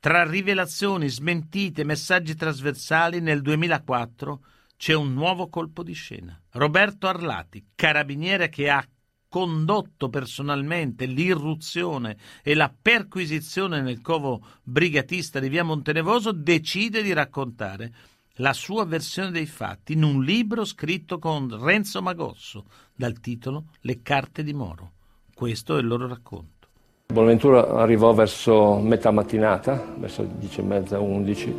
[0.00, 4.40] Tra rivelazioni, smentite, messaggi trasversali, nel 2004
[4.78, 6.40] c'è un nuovo colpo di scena.
[6.52, 8.82] Roberto Arlati, carabiniere che ha
[9.28, 17.92] condotto personalmente l'irruzione e la perquisizione nel covo brigatista di via Montenevoso, decide di raccontare
[18.38, 24.02] la sua versione dei fatti in un libro scritto con Renzo Magosso dal titolo Le
[24.02, 24.92] carte di Moro.
[25.34, 26.66] Questo è il loro racconto.
[27.06, 31.54] Bonaventura arrivò verso metà mattinata, verso 10 e mezza, 11.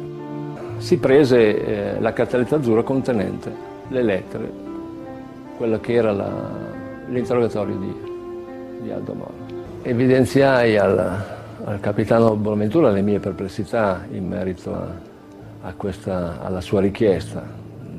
[0.78, 4.52] Si prese eh, la cartelletta azzurra contenente le lettere,
[5.58, 6.52] quello che era la,
[7.08, 9.34] l'interrogatorio di, di, Aldo Moro.
[9.82, 11.26] Evidenziai al,
[11.64, 15.09] al capitano Bonaventura le mie perplessità in merito a,
[15.76, 17.44] questa, alla sua richiesta,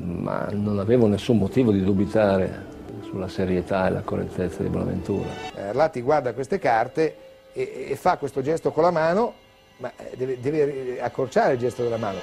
[0.03, 2.69] ma non avevo nessun motivo di dubitare
[3.03, 5.27] sulla serietà e la correttezza di Bonaventura.
[5.55, 7.15] Arlati guarda queste carte
[7.53, 9.33] e, e, fa questo gesto con la mano,
[9.77, 12.19] ma eh, deve, deve accorciare il gesto della mano.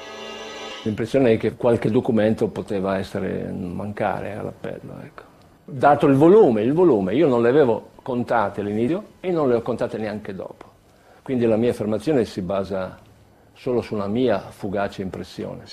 [0.83, 4.95] L'impressione è che qualche documento poteva essere mancare all'appello.
[5.03, 5.23] Ecco.
[5.65, 9.63] Dato il volume, il volume, io non le avevo contate all'inizio e non le ho
[9.63, 10.65] contate neanche dopo.
[11.23, 12.99] Quindi la mia affermazione si basa
[13.59, 15.65] solo su una mia fugace impressione.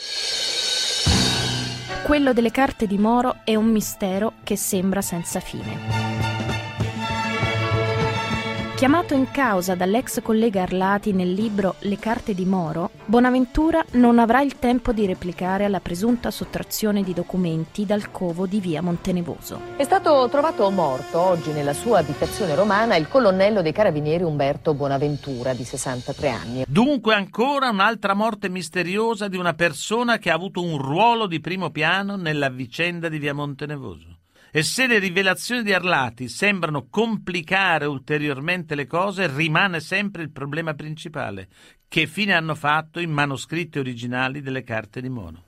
[2.04, 6.35] Quello delle carte di Moro è un mistero che sembra senza fine.
[8.76, 14.42] Chiamato in causa dall'ex collega Arlati nel libro Le carte di Moro, Bonaventura non avrà
[14.42, 19.62] il tempo di replicare alla presunta sottrazione di documenti dal covo di via Montenevoso.
[19.78, 25.54] È stato trovato morto oggi nella sua abitazione romana il colonnello dei carabinieri Umberto Bonaventura,
[25.54, 26.66] di 63 anni.
[26.68, 31.70] Dunque ancora un'altra morte misteriosa di una persona che ha avuto un ruolo di primo
[31.70, 34.15] piano nella vicenda di via Montenevoso.
[34.56, 40.74] E se le rivelazioni di Arlati sembrano complicare ulteriormente le cose, rimane sempre il problema
[40.74, 41.50] principale.
[41.90, 45.44] Che fine hanno fatto i manoscritti originali delle carte di Mono?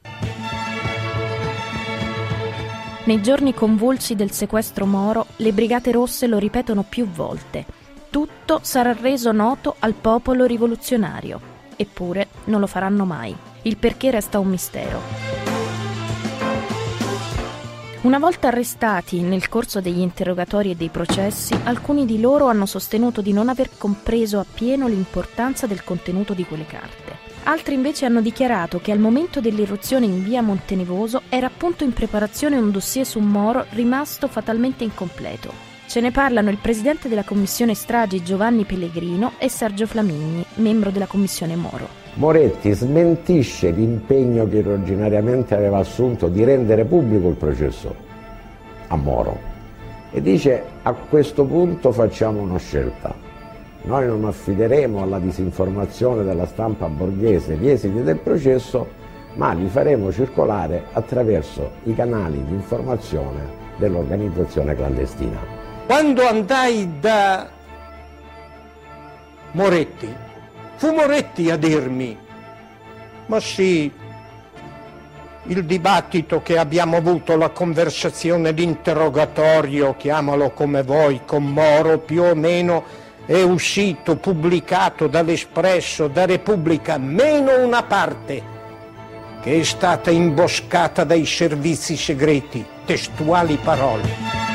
[3.05, 7.65] Nei giorni convulsi del sequestro Moro, le Brigate Rosse lo ripetono più volte.
[8.09, 11.39] Tutto sarà reso noto al popolo rivoluzionario.
[11.77, 13.33] Eppure non lo faranno mai.
[13.61, 15.36] Il perché resta un mistero.
[18.01, 23.21] Una volta arrestati nel corso degli interrogatori e dei processi, alcuni di loro hanno sostenuto
[23.21, 27.17] di non aver compreso appieno l'importanza del contenuto di quelle carte.
[27.43, 32.57] Altri invece hanno dichiarato che al momento dell'irruzione in via Montenevoso era appunto in preparazione
[32.57, 35.51] un dossier su Moro rimasto fatalmente incompleto.
[35.87, 41.07] Ce ne parlano il presidente della commissione stragi Giovanni Pellegrino e Sergio Flamigni, membro della
[41.07, 42.06] commissione Moro.
[42.17, 47.93] Moretti smentisce l'impegno che originariamente aveva assunto di rendere pubblico il processo
[48.87, 49.37] a Moro
[50.09, 53.13] e dice a questo punto facciamo una scelta.
[53.83, 58.87] Noi non affideremo alla disinformazione della stampa borghese gli esiti del processo,
[59.35, 63.41] ma li faremo circolare attraverso i canali di informazione
[63.77, 65.37] dell'organizzazione clandestina.
[65.85, 67.47] Quando andai da
[69.51, 70.25] Moretti,
[70.77, 72.15] Fu Moretti a dirmi,
[73.25, 73.91] ma sì,
[75.45, 82.35] il dibattito che abbiamo avuto, la conversazione, l'interrogatorio, chiamalo come vuoi, con Moro più o
[82.35, 82.83] meno
[83.25, 88.55] è uscito, pubblicato dall'Espresso, da Repubblica, meno una parte
[89.41, 94.46] che è stata imboscata dai servizi segreti, testuali parole.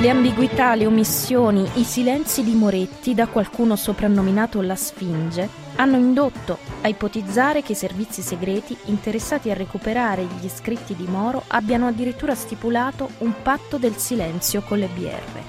[0.00, 5.46] Le ambiguità, le omissioni, i silenzi di Moretti, da qualcuno soprannominato la Sfinge,
[5.76, 11.44] hanno indotto a ipotizzare che i servizi segreti interessati a recuperare gli scritti di Moro
[11.48, 15.42] abbiano addirittura stipulato un patto del silenzio con le BR.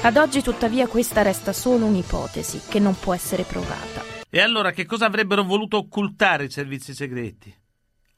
[0.00, 4.02] Ad oggi tuttavia questa resta solo un'ipotesi che non può essere provata.
[4.30, 7.54] E allora che cosa avrebbero voluto occultare i servizi segreti?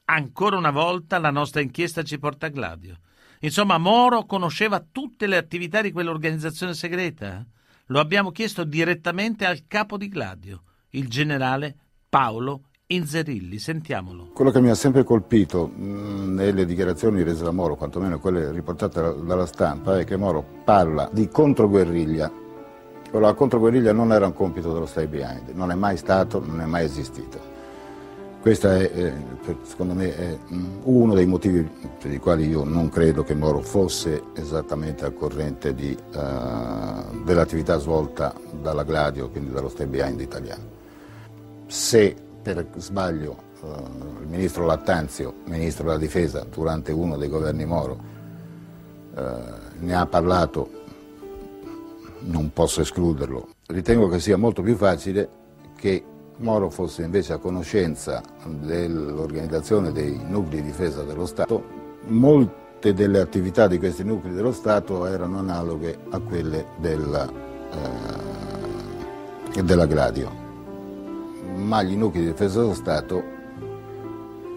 [0.05, 2.99] Ancora una volta la nostra inchiesta ci porta a Gladio.
[3.45, 7.45] Insomma, Moro conosceva tutte le attività di quell'organizzazione segreta.
[7.87, 11.75] Lo abbiamo chiesto direttamente al capo di Gladio, il generale
[12.09, 13.59] Paolo Inzerilli.
[13.59, 14.31] Sentiamolo.
[14.33, 19.45] Quello che mi ha sempre colpito nelle dichiarazioni rese da Moro, quantomeno quelle riportate dalla
[19.45, 22.31] stampa, è che Moro parla di controguerriglia.
[23.11, 26.65] La controguerriglia non era un compito dello Stay Behind, non è mai stato, non è
[26.65, 27.53] mai esistito.
[28.45, 29.11] Questo è,
[29.63, 30.37] secondo me, è
[30.83, 31.67] uno dei motivi
[31.99, 37.79] per i quali io non credo che Moro fosse esattamente al corrente di, uh, dell'attività
[37.79, 40.61] svolta dalla Gladio, quindi dallo Stay Behind italiano.
[41.65, 47.97] Se per sbaglio uh, il ministro Lattanzio, ministro della difesa, durante uno dei governi Moro,
[49.15, 49.21] uh,
[49.79, 50.69] ne ha parlato,
[52.19, 53.47] non posso escluderlo.
[53.65, 55.27] Ritengo che sia molto più facile
[55.75, 56.03] che
[56.37, 61.63] Moro fosse invece a conoscenza dell'organizzazione dei nuclei di difesa dello Stato,
[62.07, 67.31] molte delle attività di questi nuclei dello Stato erano analoghe a quelle della,
[69.53, 70.29] eh, della Gladio,
[71.55, 73.23] ma gli nuclei di difesa dello Stato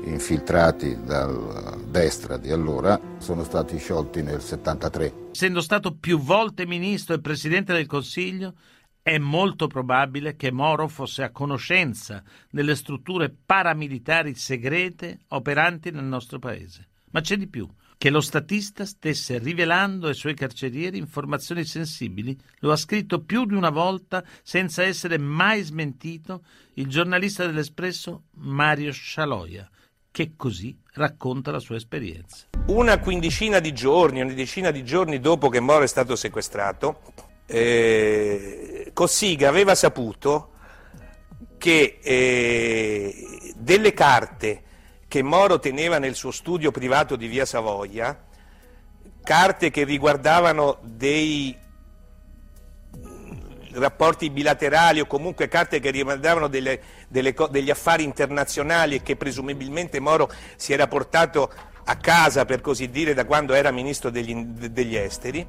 [0.03, 5.31] infiltrati dalla destra di allora sono stati sciolti nel 73.
[5.33, 8.55] Essendo stato più volte ministro e presidente del Consiglio,
[9.03, 16.39] è molto probabile che Moro fosse a conoscenza delle strutture paramilitari segrete operanti nel nostro
[16.39, 16.89] paese.
[17.11, 17.67] Ma c'è di più,
[17.99, 23.55] che lo statista stesse rivelando ai suoi carcerieri informazioni sensibili, lo ha scritto più di
[23.55, 26.45] una volta senza essere mai smentito
[26.75, 29.69] il giornalista dell'Espresso Mario Scialoia,
[30.13, 32.47] che così racconta la sua esperienza.
[32.67, 37.01] Una quindicina di giorni, una decina di giorni dopo che Moro è stato sequestrato,
[37.47, 40.55] eh, Cossiga aveva saputo
[41.57, 44.63] che eh, delle carte
[45.07, 48.25] che Moro teneva nel suo studio privato di via Savoia,
[49.23, 51.57] carte che riguardavano dei
[53.75, 60.01] rapporti bilaterali o comunque carte che riguardavano delle, delle, degli affari internazionali e che presumibilmente
[60.01, 61.53] Moro si era portato
[61.85, 65.47] a casa, per così dire, da quando era ministro degli, degli esteri,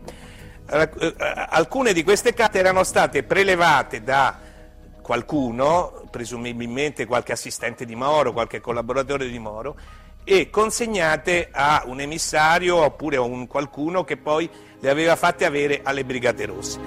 [0.70, 4.38] alcune di queste carte erano state prelevate da
[5.02, 9.76] qualcuno, presumibilmente qualche assistente di Moro, qualche collaboratore di Moro,
[10.24, 14.48] e consegnate a un emissario oppure a un qualcuno che poi
[14.80, 16.80] le aveva fatte avere alle Brigate Rosse.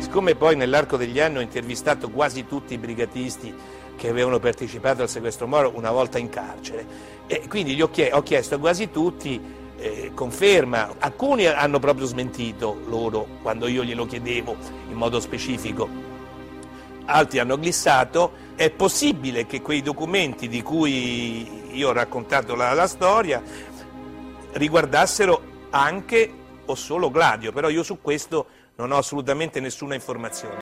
[0.00, 3.54] Siccome poi nell'arco degli anni ho intervistato quasi tutti i brigatisti
[3.96, 6.84] che avevano partecipato al sequestro Moro una volta in carcere,
[7.28, 13.66] e quindi ho, chiesto a quasi tutti eh, conferma, alcuni hanno proprio smentito loro quando
[13.66, 14.56] io glielo chiedevo
[14.88, 15.88] in modo specifico,
[17.06, 22.86] altri hanno glissato, è possibile che quei documenti di cui io ho raccontato la, la
[22.86, 23.42] storia
[24.52, 26.32] riguardassero anche
[26.66, 30.58] o solo Gladio, però io su questo non ho assolutamente nessuna informazione.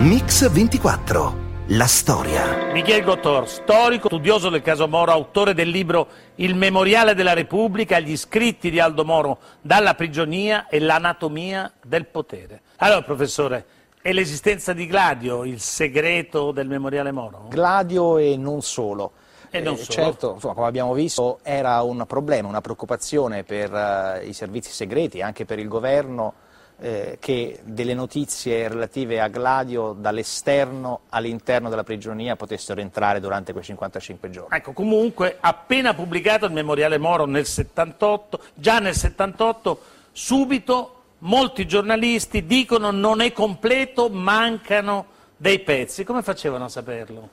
[0.00, 2.72] Mix 24 la storia.
[2.72, 8.16] Miguel Gotor, storico, studioso del caso Moro, autore del libro Il Memoriale della Repubblica, gli
[8.16, 12.62] scritti di Aldo Moro dalla prigionia e l'anatomia del potere.
[12.76, 13.66] Allora, professore,
[14.00, 17.48] è l'esistenza di Gladio il segreto del Memoriale Moro?
[17.50, 19.12] Gladio e non solo.
[19.50, 19.90] E non eh, solo.
[19.90, 25.20] Certo, insomma, come abbiamo visto, era un problema, una preoccupazione per uh, i servizi segreti,
[25.20, 26.32] anche per il governo
[26.80, 33.64] eh, che delle notizie relative a Gladio dall'esterno all'interno della prigionia potessero entrare durante quei
[33.64, 34.56] 55 giorni.
[34.56, 39.80] Ecco, comunque, appena pubblicato il Memoriale Moro nel 78, già nel 78,
[40.12, 45.06] subito molti giornalisti dicono non è completo, mancano
[45.36, 46.04] dei pezzi.
[46.04, 47.28] Come facevano a saperlo?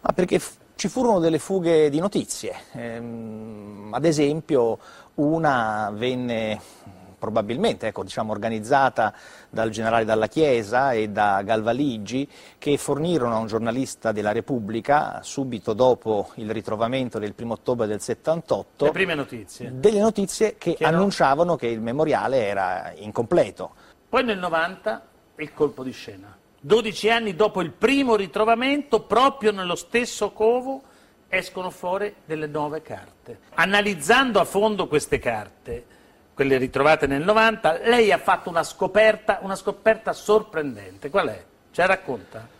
[0.00, 0.40] Ma perché
[0.76, 2.54] ci furono delle fughe di notizie.
[2.72, 4.78] Ehm, ad esempio,
[5.14, 6.60] una venne
[7.24, 9.14] probabilmente ecco, diciamo, organizzata
[9.48, 15.72] dal generale Dalla Chiesa e da Galvaligi, che fornirono a un giornalista della Repubblica, subito
[15.72, 20.84] dopo il ritrovamento del 1 ottobre del 78, le prime notizie, delle notizie che, che
[20.84, 23.72] annunciavano che il memoriale era incompleto.
[24.06, 25.02] Poi nel 90
[25.36, 26.36] il colpo di scena.
[26.60, 30.82] 12 anni dopo il primo ritrovamento, proprio nello stesso covo,
[31.28, 33.40] escono fuori delle nuove carte.
[33.54, 35.93] Analizzando a fondo queste carte,
[36.34, 41.08] quelle ritrovate nel 90, lei ha fatto una scoperta, una scoperta sorprendente.
[41.08, 41.44] Qual è?
[41.70, 42.53] Ce la racconta?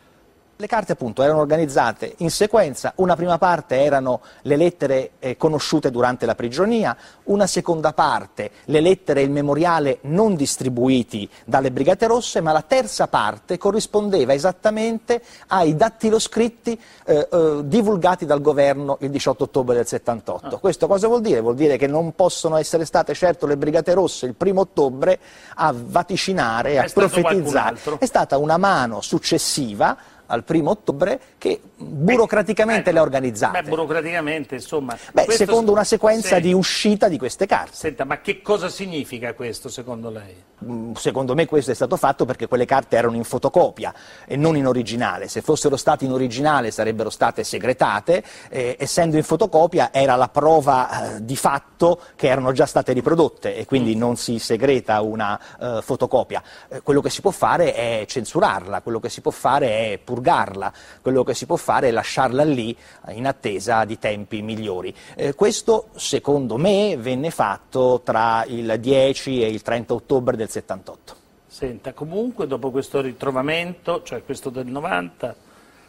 [0.57, 5.91] Le carte appunto erano organizzate in sequenza, una prima parte erano le lettere eh, conosciute
[5.91, 12.07] durante la prigionia, una seconda parte le lettere e il memoriale non distribuiti dalle Brigate
[12.07, 19.11] Rosse, ma la terza parte corrispondeva esattamente ai dattiloscritti eh, eh, divulgati dal governo il
[19.11, 20.47] 18 ottobre del 78.
[20.47, 20.59] Ah.
[20.59, 21.41] Questo cosa vuol dire?
[21.41, 25.19] Vuol dire che non possono essere state certo le Brigate Rosse il primo ottobre
[25.57, 27.77] a vaticinare, a profetizzare.
[27.99, 29.97] È stata una mano successiva
[30.27, 33.63] al primo ottobre che burocraticamente le ha organizzate.
[33.63, 34.97] Beh, burocraticamente, insomma.
[35.13, 36.43] Beh, secondo una sequenza sì.
[36.43, 37.75] di uscita di queste carte.
[37.75, 40.35] Senta, ma che cosa significa questo secondo lei?
[40.65, 43.93] Mm, secondo me questo è stato fatto perché quelle carte erano in fotocopia
[44.27, 45.29] e non in originale.
[45.29, 51.17] Se fossero state in originale sarebbero state segretate, eh, essendo in fotocopia era la prova
[51.17, 53.99] eh, di fatto che erano già state riprodotte e quindi mm.
[53.99, 56.43] non si segreta una eh, fotocopia.
[56.69, 60.73] Eh, quello che si può fare è censurarla, quello che si può fare è purgarla,
[61.03, 62.77] quello che si può fare è lasciarla lì
[63.09, 64.95] in attesa di tempi migliori.
[65.17, 71.23] Eh, questo, secondo me, venne fatto tra il 10 e il 30 ottobre del 78.
[71.47, 75.35] Senta, comunque dopo questo ritrovamento, cioè questo del 90,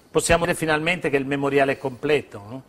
[0.10, 2.42] possiamo dire finalmente che il memoriale è completo?
[2.50, 2.64] No?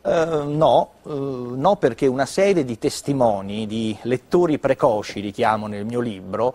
[0.00, 5.84] Uh, no, uh, no, perché una serie di testimoni, di lettori precoci, li chiamo nel
[5.84, 6.54] mio libro,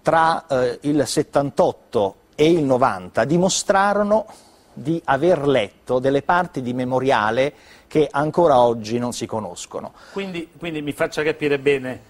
[0.00, 4.24] tra uh, il 78 e il 90 dimostrarono
[4.72, 7.52] di aver letto delle parti di memoriale
[7.88, 9.92] che ancora oggi non si conoscono.
[10.12, 12.00] Quindi, quindi mi faccia capire bene,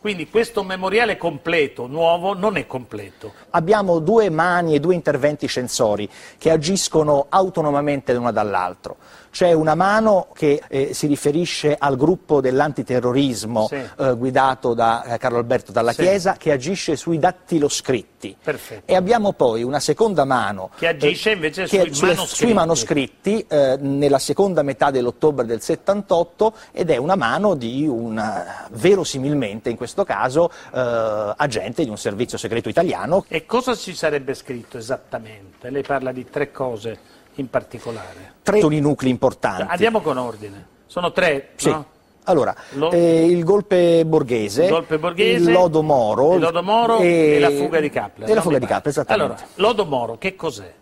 [0.00, 3.34] quindi questo memoriale completo, nuovo, non è completo.
[3.50, 6.08] Abbiamo due mani e due interventi sensori
[6.38, 8.96] che agiscono autonomamente l'una dall'altro.
[9.34, 13.74] C'è una mano che eh, si riferisce al gruppo dell'antiterrorismo sì.
[13.74, 16.02] eh, guidato da eh, Carlo Alberto Dalla sì.
[16.02, 18.36] Chiesa che agisce sui dattiloscritti.
[18.40, 18.82] Perfetto.
[18.84, 22.44] E abbiamo poi una seconda mano che agisce eh, invece sui, sulle, manoscritti.
[22.44, 28.22] sui manoscritti eh, nella seconda metà dell'ottobre del 78 ed è una mano di un
[28.70, 33.24] verosimilmente in questo caso agente di un servizio segreto italiano.
[33.26, 35.70] E cosa ci sarebbe scritto esattamente?
[35.70, 38.34] Lei parla di tre cose in particolare?
[38.42, 39.66] Tre sono i nuclei importanti.
[39.68, 40.66] Andiamo con ordine.
[40.86, 41.70] Sono tre, sì.
[41.70, 41.86] no?
[42.24, 42.90] Allora, Lo...
[42.90, 47.34] eh, il golpe borghese, il, golpe borghese, il lodo Moro, il lodo Moro e...
[47.34, 48.30] e, la fuga di Kappler.
[48.30, 49.32] E la fuga di Kappler, esattamente.
[49.32, 50.72] Allora, lodo Moro, che cos'è?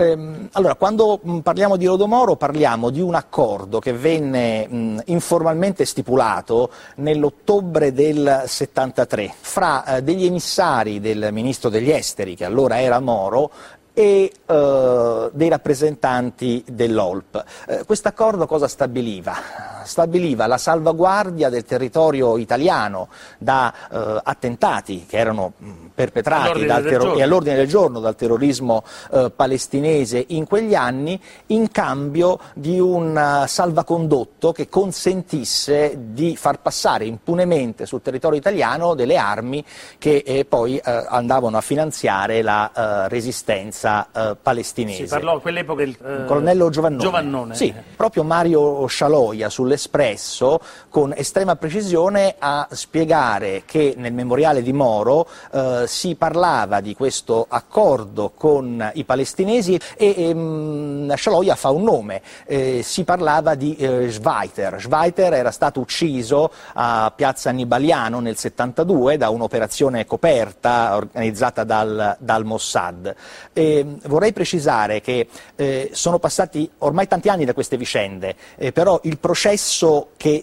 [0.00, 5.84] Ehm, allora, quando mh, parliamo di Lodomoro parliamo di un accordo che venne mh, informalmente
[5.84, 13.00] stipulato nell'ottobre del 73 fra eh, degli emissari del ministro degli esteri, che allora era
[13.00, 13.50] Moro,
[13.98, 17.44] e eh, dei rappresentanti dell'OLP.
[17.66, 19.34] Eh, questo accordo cosa stabiliva?
[19.82, 25.52] Stabiliva la salvaguardia del territorio italiano da eh, attentati che erano
[25.92, 32.38] perpetrati terro- e all'ordine del giorno dal terrorismo eh, palestinese in quegli anni in cambio
[32.54, 39.64] di un uh, salvacondotto che consentisse di far passare impunemente sul territorio italiano delle armi
[39.98, 45.04] che eh, poi eh, andavano a finanziare la resistenza resistenza eh, palestinese.
[45.04, 47.02] Si parlò a quell'epoca del eh, colonnello Giovannone.
[47.02, 47.54] Giovannone.
[47.54, 55.26] Sì, proprio Mario Scialoia sull'Espresso con estrema precisione a spiegare che nel memoriale di Moro
[55.52, 62.22] eh, si parlava di questo accordo con i palestinesi e ehm, Scialoia fa un nome,
[62.46, 64.80] eh, si parlava di eh, Schweiter.
[64.80, 72.44] Schweiter era stato ucciso a Piazza Annibaliano nel 72 da un'operazione coperta organizzata dal, dal
[72.44, 73.14] Mossad.
[73.52, 78.72] E, Ehm, vorrei precisare che eh, sono passati ormai tanti anni da queste vicende, eh,
[78.72, 80.42] però il processo che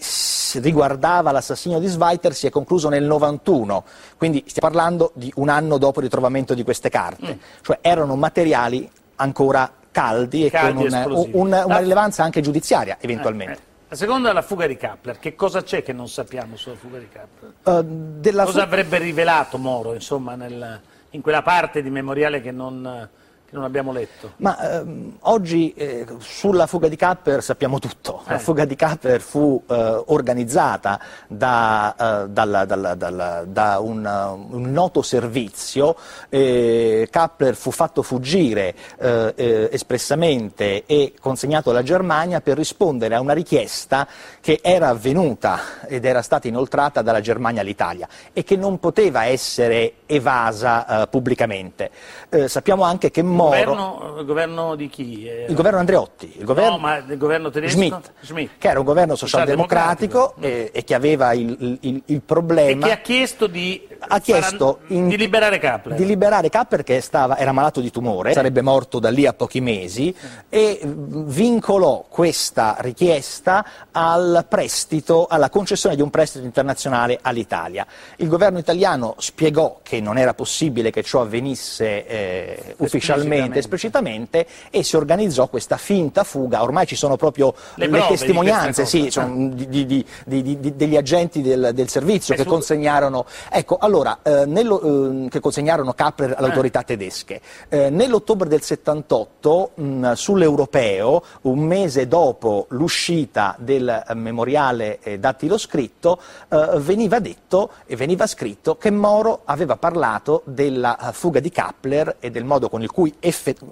[0.55, 3.83] riguardava l'assassinio di Sveiter si è concluso nel 91,
[4.17, 7.37] quindi stiamo parlando di un anno dopo il ritrovamento di queste carte, mm.
[7.61, 11.77] cioè erano materiali ancora caldi e caldi con un, un, una la...
[11.77, 13.53] rilevanza anche giudiziaria eventualmente.
[13.53, 13.73] Eh, eh.
[13.87, 15.19] La seconda è la fuga di Kappler.
[15.19, 17.53] Che cosa c'è che non sappiamo sulla fuga di Kappler?
[17.63, 18.57] Uh, cosa fu...
[18.57, 20.81] avrebbe rivelato Moro, insomma, nel,
[21.15, 23.09] in quella parte di memoriale che non,
[23.55, 24.33] non abbiamo letto.
[24.37, 28.21] Ma ehm, oggi eh, sulla fuga di Kapper sappiamo tutto.
[28.27, 28.39] La Eh.
[28.39, 31.95] fuga di Kapper fu eh, organizzata da,
[32.25, 35.95] eh, dalla- dalla- dalla- da un, uh, un noto servizio.
[36.29, 43.21] Eh, Kapper fu fatto fuggire eh, eh, espressamente e consegnato alla Germania per rispondere a
[43.21, 44.07] una richiesta
[44.41, 49.93] che era avvenuta ed era stata inoltrata dalla Germania all'Italia e che non poteva essere
[50.05, 51.89] evasa eh, pubblicamente.
[52.29, 53.44] Eh, sappiamo anche che Moro...
[53.49, 55.27] Governo, il governo di chi?
[55.27, 57.75] Eh, Il governo Andreotti, il governo No, ma il governo tedesco?
[57.75, 58.51] Schmidt, Schmidt.
[58.57, 62.91] che era un governo socialdemocratico e, e che aveva il, il- il E problema che
[62.91, 65.97] ha chiesto di, ha chiesto in- di liberare Kapler.
[65.97, 69.61] di liberare Kapper che stava- era malato di tumore, sarebbe morto da lì a pochi
[69.61, 70.13] mesi
[70.49, 77.85] e vincolò questa richiesta al prestito, alla concessione di un prestito internazionale all'Italia.
[78.17, 84.83] Il governo italiano spiegò che non era possibile che ciò avvenisse eh, ufficialmente, esplicitamente e
[84.83, 86.61] si organizzò questa finta fuga.
[86.63, 91.71] Ormai ci sono proprio Le le, testimonianze sì, sono di- di- di- degli agenti del,
[91.73, 96.83] del servizio che su- consegnarono, ecco, allora, eh, nello- ehm, che consegnarono Kapler alle autorità
[96.83, 97.41] tedesche.
[97.69, 106.19] Eh, nell'ottobre del 78, mh, sull'europeo, un mese dopo l'uscita del eh, memoriale eh, dattiloscritto,
[106.49, 112.17] eh, veniva detto e veniva scritto che Moro aveva parlato della eh, fuga di Kapler
[112.19, 113.14] e del modo con il, cui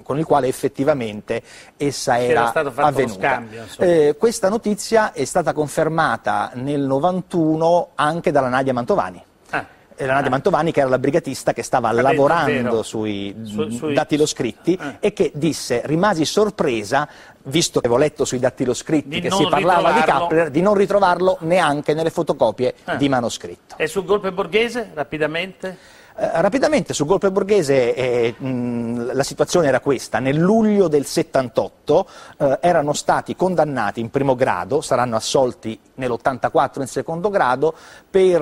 [0.03, 1.41] con il quale effettivamente
[1.77, 3.13] essa era avvenuta.
[3.19, 3.63] scambio.
[3.77, 9.23] Eh, questa notizia è stata confermata nel 91 anche dalla Nadia Mantovani.
[9.51, 9.65] Ah.
[9.95, 12.27] E la Nadia Mantovani, che era la brigatista che stava Capito, vero.
[12.27, 17.07] lavorando sui, Su- sui- dattiloscritti e che disse, rimasi sorpresa,
[17.43, 20.01] visto che avevo letto sui dattiloscritti Di che si parlava di.
[20.01, 22.95] Kapler, di non ritrovarlo neanche nelle fotocopie Ah.
[22.95, 23.75] di manoscritto.
[23.77, 25.77] E sul golpe borghese, rapidamente?
[26.15, 32.07] Eh, rapidamente sul golpe borghese eh, mh, la situazione era questa, nel luglio del 78
[32.37, 37.73] eh, erano stati condannati in primo grado, saranno assolti nell'84 in secondo grado,
[38.09, 38.41] per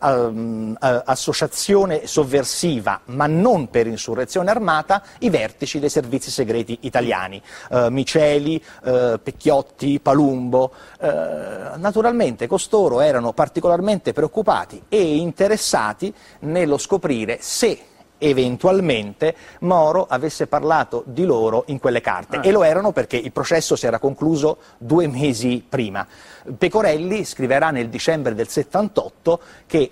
[0.00, 7.42] eh, um, associazione sovversiva ma non per insurrezione armata i vertici dei servizi segreti italiani,
[7.70, 10.72] eh, Miceli, Pecchiotti, Palumbo.
[11.76, 17.01] Naturalmente costoro erano particolarmente preoccupati e interessati nello scoprire
[17.40, 17.86] se
[18.18, 22.40] eventualmente Moro avesse parlato di loro in quelle carte Ah.
[22.44, 26.06] e lo erano perché il processo si era concluso due mesi prima.
[26.56, 29.90] Pecorelli scriverà nel dicembre del 78 che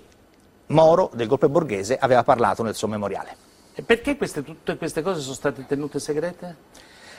[0.67, 3.37] Moro del golpe borghese aveva parlato nel suo memoriale.
[3.75, 6.57] E perché queste, tutte queste cose sono state tenute segrete?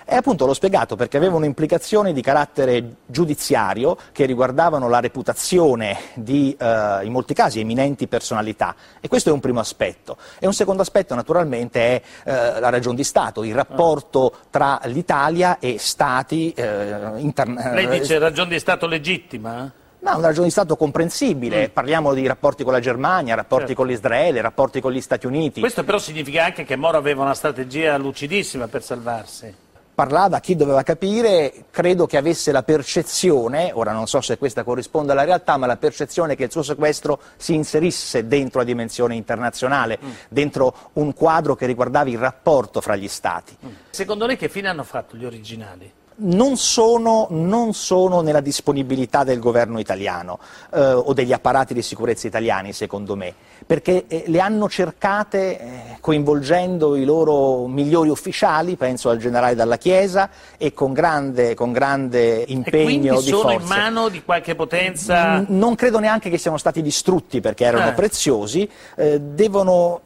[0.06, 6.56] E appunto l'ho spiegato perché avevano implicazioni di carattere giudiziario che riguardavano la reputazione di,
[6.60, 8.76] eh, in molti casi, eminenti personalità.
[9.00, 10.18] E questo è un primo aspetto.
[10.40, 15.60] E un secondo aspetto naturalmente è eh, la ragion di Stato, il rapporto tra l'Italia
[15.60, 19.72] e Stati eh, interna- Lei dice ragione di Stato legittima?
[20.00, 23.68] Ma una ragione di Stato comprensibile, parliamo di rapporti con la Germania, rapporti Mm.
[23.68, 23.82] Certo.
[23.84, 25.60] con l'Israele, rapporti con gli Stati Uniti.
[25.60, 29.54] Questo però significa anche che Moro aveva una strategia lucidissima per salvarsi.
[30.02, 34.64] Parlava a chi doveva capire, credo che avesse la percezione, ora non so se questa
[34.64, 39.14] corrisponde alla realtà, ma la percezione che il suo sequestro si inserisse dentro la dimensione
[39.14, 43.56] internazionale, dentro un quadro che riguardava il rapporto fra gli Stati.
[43.92, 45.92] Secondo lei che fine hanno fatto gli originali?
[46.24, 50.40] Non sono, non sono nella disponibilità del governo italiano
[50.74, 53.34] eh, o degli apparati di sicurezza italiani, secondo me,
[53.72, 59.78] perché eh, le hanno cercate eh, coinvolgendo i loro migliori ufficiali, penso al generale Dalla
[59.78, 63.56] Chiesa, e con grande, con grande E impegno quindi di sono forze.
[63.62, 65.46] in mano di qualche potenza...
[65.48, 67.94] Non credo neanche che siano stati distrutti perché erano Eh.
[67.94, 70.02] preziosi, eh, devono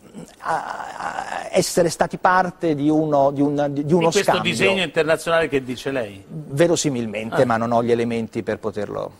[1.51, 4.51] essere stati parte di uno, di di- di uno di questo scambio.
[4.51, 6.23] disegno internazionale che dice lei?
[6.27, 7.45] Verosimilmente, Ah.
[7.45, 9.11] ma non ho gli elementi per poterlo,